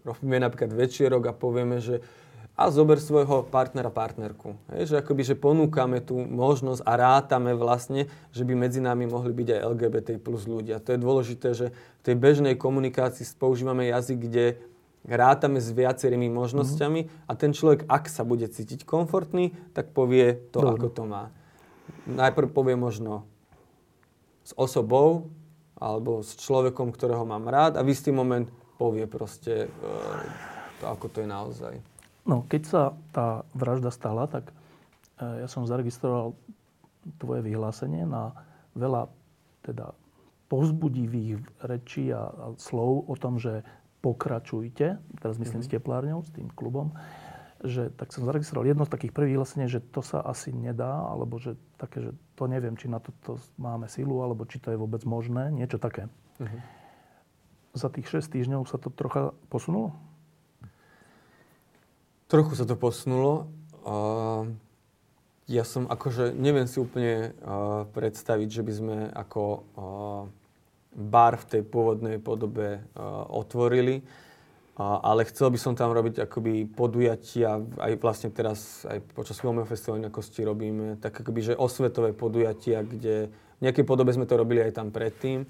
[0.03, 2.03] robíme napríklad večierok a povieme, že
[2.59, 4.59] a zober svojho partnera, partnerku.
[4.75, 9.31] Hej, že akoby, že ponúkame tú možnosť a rátame vlastne, že by medzi nami mohli
[9.31, 10.83] byť aj LGBT plus ľudia.
[10.83, 14.45] To je dôležité, že v tej bežnej komunikácii používame jazyk, kde
[15.07, 17.29] rátame s viacerými možnosťami mm-hmm.
[17.29, 20.75] a ten človek, ak sa bude cítiť komfortný, tak povie to, Dobre.
[20.75, 21.23] ako to má.
[22.09, 23.29] Najprv povie možno
[24.43, 25.29] s osobou
[25.79, 29.87] alebo s človekom, ktorého mám rád a v istý moment povie proste e,
[30.81, 31.73] to, ako to je naozaj.
[32.27, 32.81] No, keď sa
[33.15, 36.35] tá vražda stala, tak e, ja som zaregistroval
[37.17, 38.35] tvoje vyhlásenie na
[38.75, 39.07] veľa
[39.63, 39.95] teda
[40.51, 43.63] povzbudivých rečí a, a slov o tom, že
[43.99, 45.71] pokračujte, teraz myslím mm-hmm.
[45.71, 46.95] s teplárňou, s tým klubom,
[47.59, 51.43] že tak som zaregistroval jedno z takých prvých vyhlásení, že to sa asi nedá, alebo
[51.43, 54.79] že také, že to neviem, či na to, to máme silu, alebo či to je
[54.79, 56.07] vôbec možné, niečo také.
[56.39, 56.61] Mm-hmm.
[57.75, 59.91] Za tých 6 týždňov sa to trocha posunulo?
[62.31, 63.51] Trochu sa to posunulo.
[63.83, 64.47] Uh,
[65.49, 70.23] ja som akože, neviem si úplne uh, predstaviť, že by sme ako uh,
[70.93, 74.01] bar v tej pôvodnej podobe uh, otvorili,
[74.79, 80.07] ale chcel by som tam robiť akoby podujatia, aj vlastne teraz aj počas filmového festivalu
[80.07, 83.27] inakosti robíme, tak akoby, že osvetové podujatia, kde
[83.59, 85.43] v nejakej podobe sme to robili aj tam predtým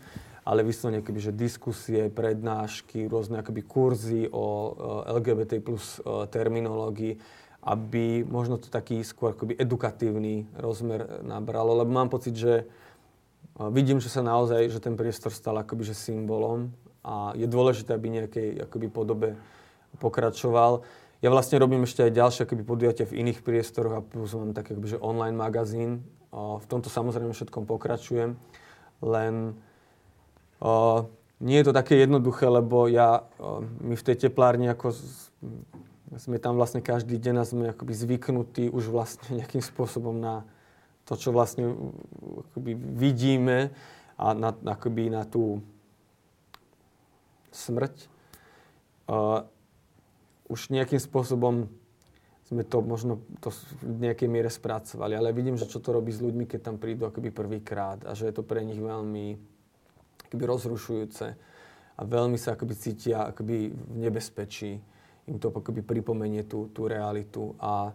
[0.50, 4.74] ale vyslovene akoby, že diskusie, prednášky, rôzne akoby kurzy o
[5.06, 6.02] LGBT plus
[6.34, 7.22] terminológii,
[7.70, 12.66] aby možno to taký skôr akoby edukatívny rozmer nabralo, lebo mám pocit, že
[13.68, 16.72] vidím, že sa naozaj, že ten priestor stal akoby, že symbolom
[17.04, 19.30] a je dôležité, aby nejakej akoby podobe
[20.00, 20.88] pokračoval.
[21.20, 24.72] Ja vlastne robím ešte aj ďalšie akoby, podujatia v iných priestoroch a plus mám taký
[24.72, 26.08] akoby, že online magazín.
[26.32, 28.40] V tomto samozrejme všetkom pokračujem,
[29.04, 29.60] len
[30.60, 31.08] Uh,
[31.40, 34.92] nie je to také jednoduché, lebo ja, uh, my v tej teplárni ako
[36.20, 40.44] sme tam vlastne každý deň a sme akoby zvyknutí už vlastne nejakým spôsobom na
[41.10, 41.74] to, čo vlastne
[42.54, 43.74] akoby vidíme
[44.14, 45.58] a na, akoby na tú
[47.50, 48.06] smrť.
[49.10, 49.42] Uh,
[50.54, 51.66] už nejakým spôsobom
[52.46, 53.50] sme to možno to
[53.82, 57.10] v nejakej miere spracovali, ale vidím, že čo to robí s ľuďmi, keď tam prídu
[57.10, 59.38] akoby prvýkrát a že je to pre nich veľmi
[60.30, 61.26] akoby rozrušujúce
[61.98, 64.78] a veľmi sa akoby cítia akoby v nebezpečí.
[65.30, 67.94] Im to akoby pripomenie tú, tú realitu a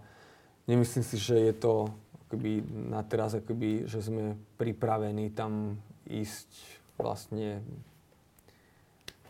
[0.71, 1.91] nemyslím si, že je to
[2.27, 6.49] akoby na teraz, akoby, že sme pripravení tam ísť
[7.01, 7.65] vlastne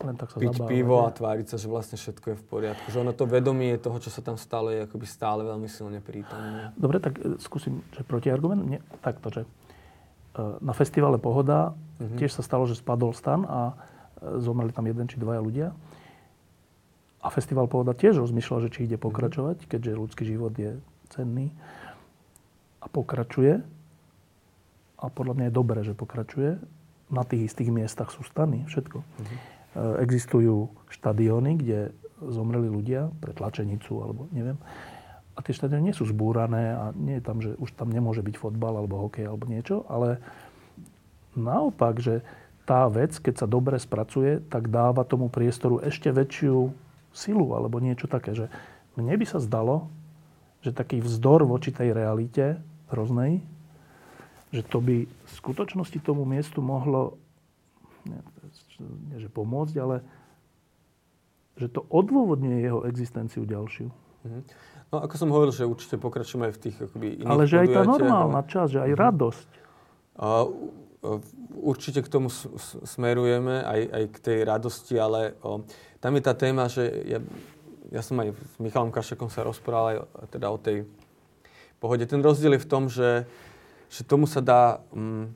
[0.03, 1.07] len tak sa piť zabáva, pivo ne?
[1.07, 2.87] a tváriť sa, že vlastne všetko je v poriadku.
[2.91, 6.75] Že ono to vedomie toho, čo sa tam stalo, je akoby stále veľmi silne prítomné.
[6.75, 8.59] Dobre, tak e, skúsim, že protiargument?
[8.59, 9.41] Nie, takto, že
[10.59, 12.17] na festivale Pohoda mm-hmm.
[12.19, 13.75] tiež sa stalo, že spadol stan a e,
[14.43, 15.67] zomreli tam jeden či dvaja ľudia.
[17.23, 20.77] A festival Pohoda tiež rozmýšľal, že či ide pokračovať, keďže ľudský život je
[21.09, 21.55] cenný.
[22.85, 23.65] A pokračuje.
[25.01, 26.61] A podľa mňa je dobré, že pokračuje.
[27.09, 29.01] Na tých istých miestach sú stany, všetko.
[29.01, 29.37] Uh-huh.
[30.01, 31.79] Existujú štadióny, kde
[32.21, 34.55] zomreli ľudia pre tlačenicu alebo neviem.
[35.35, 38.39] A tie štadióny nie sú zbúrané a nie je tam, že už tam nemôže byť
[38.39, 40.23] fotbal alebo hokej alebo niečo, ale
[41.35, 42.23] naopak, že
[42.63, 46.71] tá vec, keď sa dobre spracuje, tak dáva tomu priestoru ešte väčšiu
[47.11, 48.47] silu alebo niečo také, že
[48.95, 49.91] mne by sa zdalo,
[50.63, 52.63] že taký vzdor voči tej realite
[52.93, 53.41] hroznej,
[54.53, 57.17] že to by v skutočnosti tomu miestu mohlo
[58.05, 58.21] nie,
[59.11, 60.05] nie že pomôcť, ale
[61.55, 63.87] že to odôvodňuje jeho existenciu ďalšiu.
[63.89, 64.41] Mm-hmm.
[64.93, 67.67] No ako som hovoril, že určite pokračujeme aj v tých akoby, iných Ale že aj
[67.73, 69.05] tá normálna časť, že aj mm-hmm.
[69.05, 69.47] radosť.
[70.15, 70.27] A,
[71.55, 72.29] určite k tomu
[72.83, 75.61] smerujeme, aj, aj k tej radosti, ale o,
[76.01, 77.19] tam je tá téma, že ja,
[77.93, 80.85] ja som aj s Michalom Kašekom sa rozprával aj teda o tej
[81.79, 82.05] pohode.
[82.05, 83.25] Ten rozdiel je v tom, že,
[83.89, 84.83] že tomu sa dá...
[84.95, 85.33] Mm,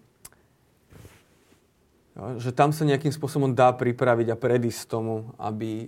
[2.35, 5.87] že tam sa nejakým spôsobom dá pripraviť a predísť tomu, aby,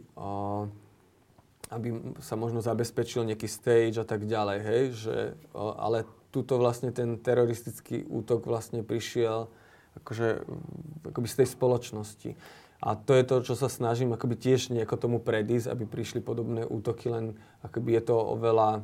[1.67, 1.87] aby
[2.23, 5.17] sa možno zabezpečil nejaký stage a tak ďalej, hej, že,
[5.51, 9.51] ale tuto vlastne ten teroristický útok vlastne prišiel
[9.99, 10.47] akože,
[11.11, 12.31] akoby z tej spoločnosti.
[12.81, 16.65] A to je to, čo sa snažím akoby tiež nejako tomu predísť, aby prišli podobné
[16.65, 18.81] útoky, len akoby je to oveľa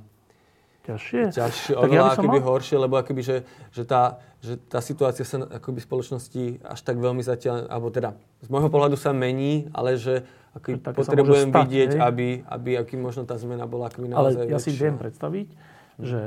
[0.87, 1.21] ťažšie.
[1.35, 2.47] ťažšie oveľa ja akoby mal...
[2.47, 3.37] horšie, lebo akoby, že,
[3.75, 8.47] že, tá, že tá situácia sa akoby spoločnosti až tak veľmi zatiaľ, alebo teda z
[8.47, 10.23] môjho pohľadu sa mení, ale že
[10.55, 14.59] akoby potrebujem stať, vidieť, aby, aby aký možno tá zmena bola akoby naozaj Ale ja
[14.63, 16.05] si viem predstaviť, hmm.
[16.07, 16.21] že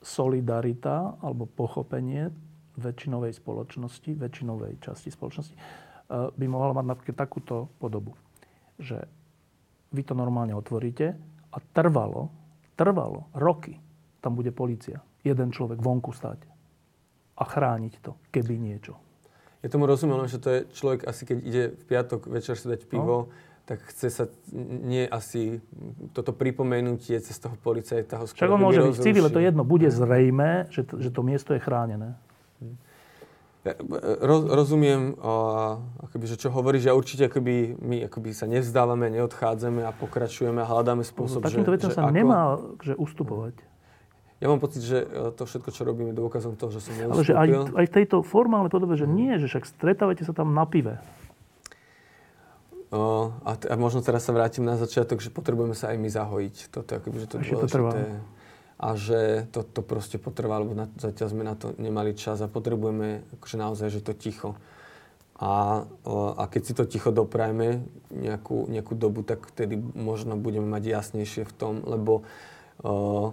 [0.00, 2.32] solidarita alebo pochopenie
[2.80, 8.16] väčšinovej spoločnosti, väčšinovej časti spoločnosti eh, by mohla mať napríklad takúto podobu,
[8.80, 9.04] že
[9.90, 11.18] vy to normálne otvoríte
[11.50, 12.39] a trvalo
[12.80, 13.76] trvalo roky,
[14.24, 15.04] tam bude policia.
[15.20, 16.48] Jeden človek vonku stať
[17.36, 18.96] a chrániť to, keby niečo.
[19.60, 22.88] Ja tomu rozumiem, že to je človek asi, keď ide v piatok večer si dať
[22.88, 23.32] pivo, no.
[23.68, 24.24] tak chce sa
[24.56, 25.60] nie asi
[26.16, 29.68] toto pripomenutie cez toho policajta ho skôr Však on môže byť civil, to jedno.
[29.68, 32.16] Bude zrejme, že to, že to miesto je chránené.
[33.60, 35.20] Roz, rozumiem,
[36.00, 40.66] akoby, že čo hovoríš, že určite akoby, my akoby sa nevzdávame, neodchádzame a pokračujeme a
[40.66, 41.92] hľadáme spôsob, Takýmto že...
[41.92, 42.16] sa ako...
[42.16, 43.60] nemá že ustupovať.
[44.40, 47.12] Ja mám pocit, že e, to všetko, čo robíme, je dôkazom toho, že som neustúpil.
[47.12, 50.56] Ale že aj, aj v tejto formálnej podobe, že nie, že však stretávate sa tam
[50.56, 50.96] na pive.
[52.88, 56.08] O, a, t- a možno teraz sa vrátim na začiatok, že potrebujeme sa aj my
[56.08, 56.56] zahojiť.
[56.72, 57.68] Toto je akoby, že to Ešte dôležité.
[57.68, 57.92] To trvá
[58.80, 62.48] a že to, to proste potrvá, lebo na, zatiaľ sme na to nemali čas a
[62.48, 64.56] potrebujeme akože naozaj, že to ticho.
[65.36, 65.84] A,
[66.36, 71.44] a keď si to ticho doprajme nejakú, nejakú dobu, tak vtedy možno budeme mať jasnejšie
[71.44, 72.24] v tom, lebo
[72.84, 73.32] uh,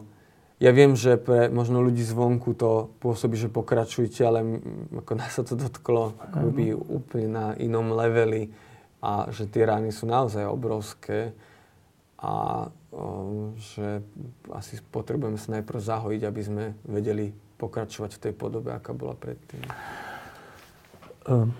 [0.59, 4.59] ja viem, že pre možno ľudí zvonku to pôsobí, že pokračujte, ale
[4.99, 8.51] ako nás sa to dotklo akoby úplne na inom leveli
[8.99, 11.37] a že tie rány sú naozaj obrovské
[12.17, 12.67] a
[13.57, 14.01] že
[14.53, 19.61] asi potrebujeme sa najprv zahojiť, aby sme vedeli pokračovať v tej podobe, aká bola predtým.
[21.25, 21.51] Um,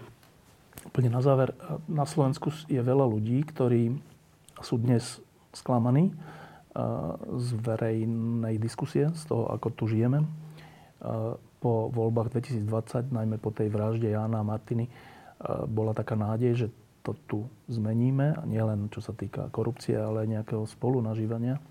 [0.86, 1.54] úplne na záver.
[1.90, 3.98] Na Slovensku je veľa ľudí, ktorí
[4.62, 5.22] sú dnes
[5.54, 10.24] sklamaní uh, z verejnej diskusie, z toho, ako tu žijeme.
[11.02, 16.66] Uh, po voľbách 2020, najmä po tej vražde Jána a Martiny, uh, bola taká nádej,
[16.66, 16.68] že
[17.08, 17.39] to tu
[17.72, 21.64] zmeníme, nielen čo sa týka korupcie, ale nejakého spolunažívania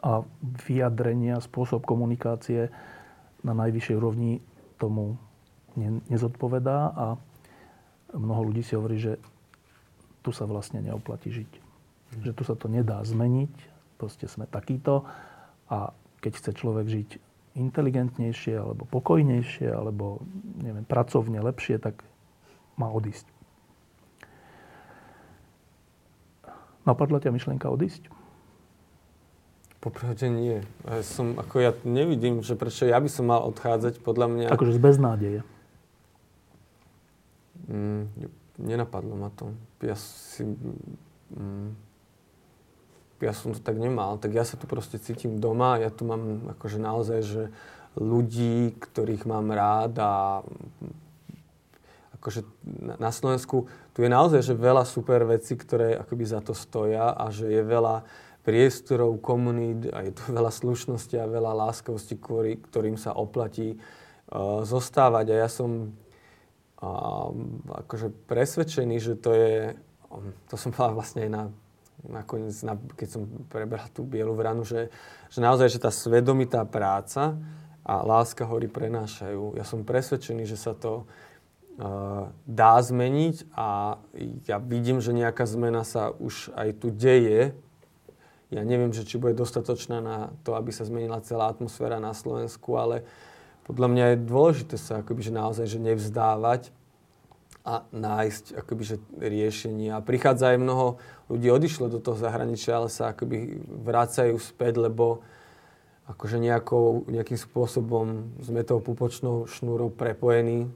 [0.00, 2.72] a vyjadrenia, spôsob komunikácie
[3.44, 4.40] na najvyššej úrovni
[4.80, 5.20] tomu
[6.08, 7.06] nezodpovedá a
[8.16, 9.20] mnoho ľudí si hovorí, že
[10.24, 11.52] tu sa vlastne neoplatí žiť.
[12.24, 13.52] Že tu sa to nedá zmeniť,
[14.00, 15.04] proste sme takýto
[15.68, 15.92] a
[16.24, 17.08] keď chce človek žiť
[17.56, 20.24] inteligentnejšie alebo pokojnejšie alebo
[20.60, 22.04] neviem, pracovne lepšie, tak
[22.80, 23.35] má odísť.
[26.86, 28.06] Napadla ťa myšlienka odísť?
[29.82, 30.62] Popravde nie.
[30.86, 34.46] Ja som, ako ja nevidím, že prečo ja by som mal odchádzať, podľa mňa...
[34.54, 35.40] Akože z beznádeje.
[37.66, 38.06] Mm,
[38.62, 39.50] nenapadlo ma to.
[39.82, 40.46] Ja si...
[41.34, 41.74] Mm,
[43.20, 44.20] ja som to tak nemal.
[44.20, 45.80] Tak ja sa tu proste cítim doma.
[45.80, 47.42] Ja tu mám akože naozaj, že
[47.96, 50.12] ľudí, ktorých mám rád a
[52.26, 52.42] akože
[52.98, 57.30] na Slovensku tu je naozaj že veľa super vecí, ktoré akoby za to stoja a
[57.30, 58.02] že je veľa
[58.42, 64.66] priestorov, komunít a je tu veľa slušnosti a veľa láskavosti, ktorý, ktorým sa oplatí uh,
[64.66, 65.38] zostávať.
[65.38, 65.94] A ja som
[66.82, 67.30] uh,
[67.86, 69.78] akože presvedčený, že to je,
[70.10, 71.44] um, to som povedal vlastne aj na
[72.06, 72.54] nakoniec,
[72.94, 74.94] keď som prebral tú bielu vranu, že,
[75.26, 77.34] že naozaj, že tá svedomitá práca
[77.82, 79.58] a láska hory prenášajú.
[79.58, 81.08] Ja som presvedčený, že sa to
[82.48, 84.00] dá zmeniť a
[84.48, 87.52] ja vidím, že nejaká zmena sa už aj tu deje.
[88.48, 92.80] Ja neviem, že či bude dostatočná na to, aby sa zmenila celá atmosféra na Slovensku,
[92.80, 93.04] ale
[93.68, 96.62] podľa mňa je dôležité sa akoby, že naozaj že nevzdávať
[97.66, 99.90] a nájsť akoby, že riešenie.
[99.90, 105.26] A prichádza aj mnoho ľudí, odišlo do toho zahraničia, ale sa akoby vracajú späť, lebo
[106.06, 110.70] akože nejakou, nejakým spôsobom sme tou pupočnou šnúrou prepojení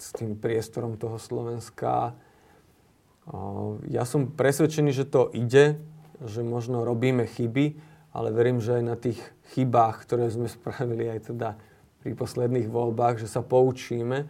[0.00, 2.16] s tým priestorom toho Slovenska.
[3.86, 5.78] Ja som presvedčený, že to ide,
[6.24, 7.76] že možno robíme chyby,
[8.10, 9.20] ale verím, že aj na tých
[9.54, 11.60] chybách, ktoré sme spravili aj teda
[12.00, 14.24] pri posledných voľbách, že sa poučíme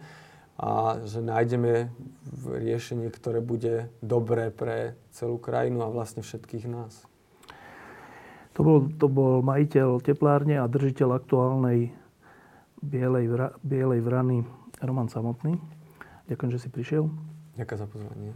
[0.61, 1.89] a že nájdeme
[2.45, 7.07] riešenie, ktoré bude dobré pre celú krajinu a vlastne všetkých nás.
[8.59, 11.95] To bol, to bol majiteľ teplárne a držiteľ aktuálnej
[12.83, 14.37] bielej, vra, bielej vrany
[14.81, 15.61] Roman Samotný.
[16.25, 17.07] Ďakujem, že si prišiel.
[17.55, 18.31] Ďakujem za pozvanie.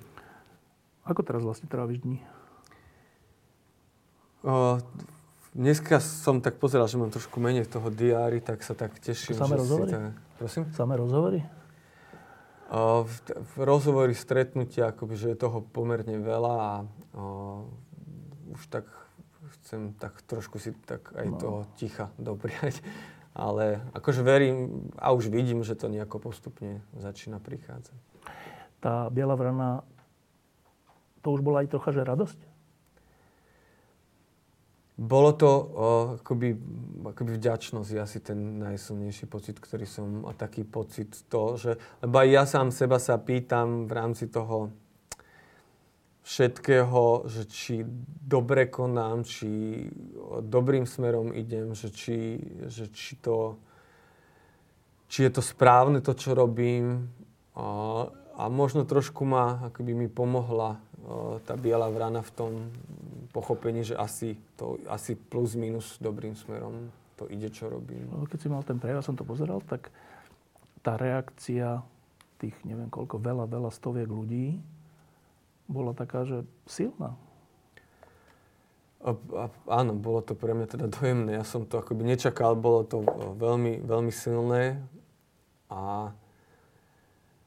[1.06, 2.18] Ako teraz vlastne tráviš dní?
[4.46, 4.78] O,
[5.58, 9.38] dneska som tak pozeral, že mám trošku menej toho diári, tak sa tak teším.
[9.38, 9.92] Samé rozhovory?
[9.92, 10.02] Tak...
[10.38, 10.64] Prosím?
[10.74, 11.42] Samé rozhovory?
[13.06, 16.74] v, v rozhovory, stretnutia, akoby, že je toho pomerne veľa a
[17.14, 17.70] o,
[18.58, 18.90] už tak
[19.62, 21.38] chcem tak trošku si tak aj no.
[21.38, 22.82] toho ticha dopriať.
[23.36, 28.00] Ale akože verím a už vidím, že to nejako postupne začína prichádzať.
[28.80, 29.84] Tá biela vrana,
[31.20, 32.40] to už bola aj trocha, že radosť?
[34.96, 35.64] Bolo to o,
[36.16, 36.56] akoby,
[37.04, 42.28] akoby vďačnosť, asi ten najsilnejší pocit, ktorý som, a taký pocit to, že, lebo aj
[42.32, 44.72] ja sám seba sa pýtam v rámci toho
[46.26, 47.86] všetkého, že či
[48.26, 49.86] dobre konám, či
[50.42, 53.62] dobrým smerom idem, že či, že či to,
[55.06, 57.14] či je to správne to, čo robím.
[57.54, 58.10] A,
[58.42, 60.82] a možno trošku ma, akoby mi pomohla
[61.46, 62.52] tá biela vrana v tom
[63.30, 66.90] pochopení, že asi, to, asi plus minus dobrým smerom
[67.22, 68.10] to ide, čo robím.
[68.10, 69.94] No, keď si mal ten prejav, som to pozeral, tak
[70.82, 71.86] tá reakcia
[72.42, 74.75] tých, neviem koľko, veľa, veľa stoviek ľudí
[75.66, 77.18] bola taká, že silná.
[79.06, 81.38] A, a, áno, bolo to pre mňa teda dojemné.
[81.38, 83.06] Ja som to akoby nečakal, bolo to
[83.38, 84.82] veľmi, veľmi silné.
[85.70, 86.14] A,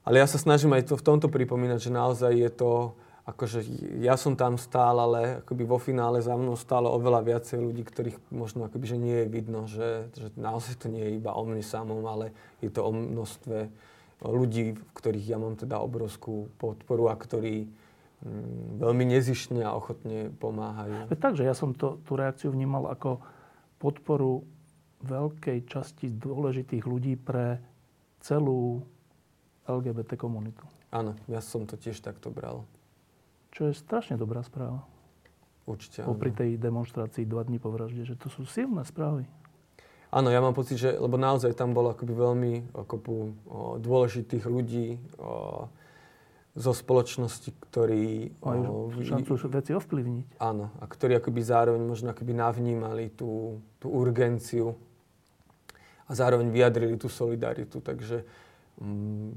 [0.02, 2.72] ale ja sa snažím aj to v tomto pripomínať, že naozaj je to
[3.28, 3.60] akože
[4.00, 8.16] ja som tam stál, ale akoby vo finále za mnou stálo oveľa viacej ľudí, ktorých
[8.32, 11.60] možno akoby, že nie je vidno, že, že naozaj to nie je iba o mne
[11.60, 12.32] samom, ale
[12.64, 13.68] je to o množstve
[14.24, 17.68] ľudí, v ktorých ja mám teda obrovskú podporu a ktorí
[18.78, 21.06] veľmi nezišne a ochotne pomáhajú.
[21.14, 23.22] Takže ja som to, tú reakciu vnímal ako
[23.78, 24.42] podporu
[25.06, 27.62] veľkej časti dôležitých ľudí pre
[28.18, 28.82] celú
[29.70, 30.66] LGBT komunitu.
[30.90, 32.66] Áno, ja som to tiež takto bral.
[33.54, 34.82] Čo je strašne dobrá správa.
[35.68, 36.16] Určite áno.
[36.16, 39.28] Popri tej demonstrácii dva dní po vražde, že to sú silné správy.
[40.08, 45.68] Áno, ja mám pocit, že, lebo naozaj tam bolo akoby veľmi o, dôležitých ľudí o,
[46.56, 48.34] zo spoločnosti, ktorí...
[48.42, 50.42] Majú šancu veci ovplyvniť.
[50.42, 54.74] Áno, a ktorí akoby zároveň možno akoby navnímali tú, tú urgenciu
[56.08, 57.78] a zároveň vyjadrili tú solidaritu.
[57.84, 58.24] Takže
[58.80, 59.30] mm,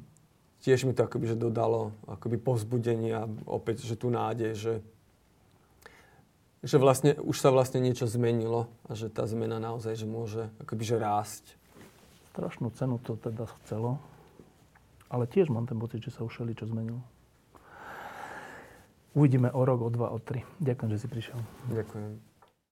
[0.64, 4.74] tiež mi to akoby, že dodalo akoby povzbudenia, opäť, že tu nádej, že,
[6.64, 10.84] že vlastne, už sa vlastne niečo zmenilo a že tá zmena naozaj, že môže akoby,
[10.86, 11.46] že rásť.
[12.32, 14.00] Strašnú cenu to teda chcelo,
[15.12, 17.04] ale tiež mám ten pocit, že sa už čo zmenilo.
[19.12, 20.48] Uvidíme o rok, o dva, o tri.
[20.64, 21.38] Ďakujem, že si prišiel.
[21.68, 22.12] Ďakujem.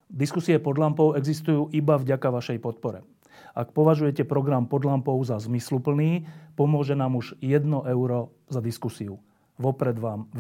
[0.07, 3.03] Diskusie pod lampou existujú iba vďaka vašej podpore.
[3.51, 6.25] Ak považujete program pod lampou za zmysluplný,
[6.55, 9.19] pomôže nám už 1 euro za diskusiu.
[9.59, 10.37] Vopred vám veľmi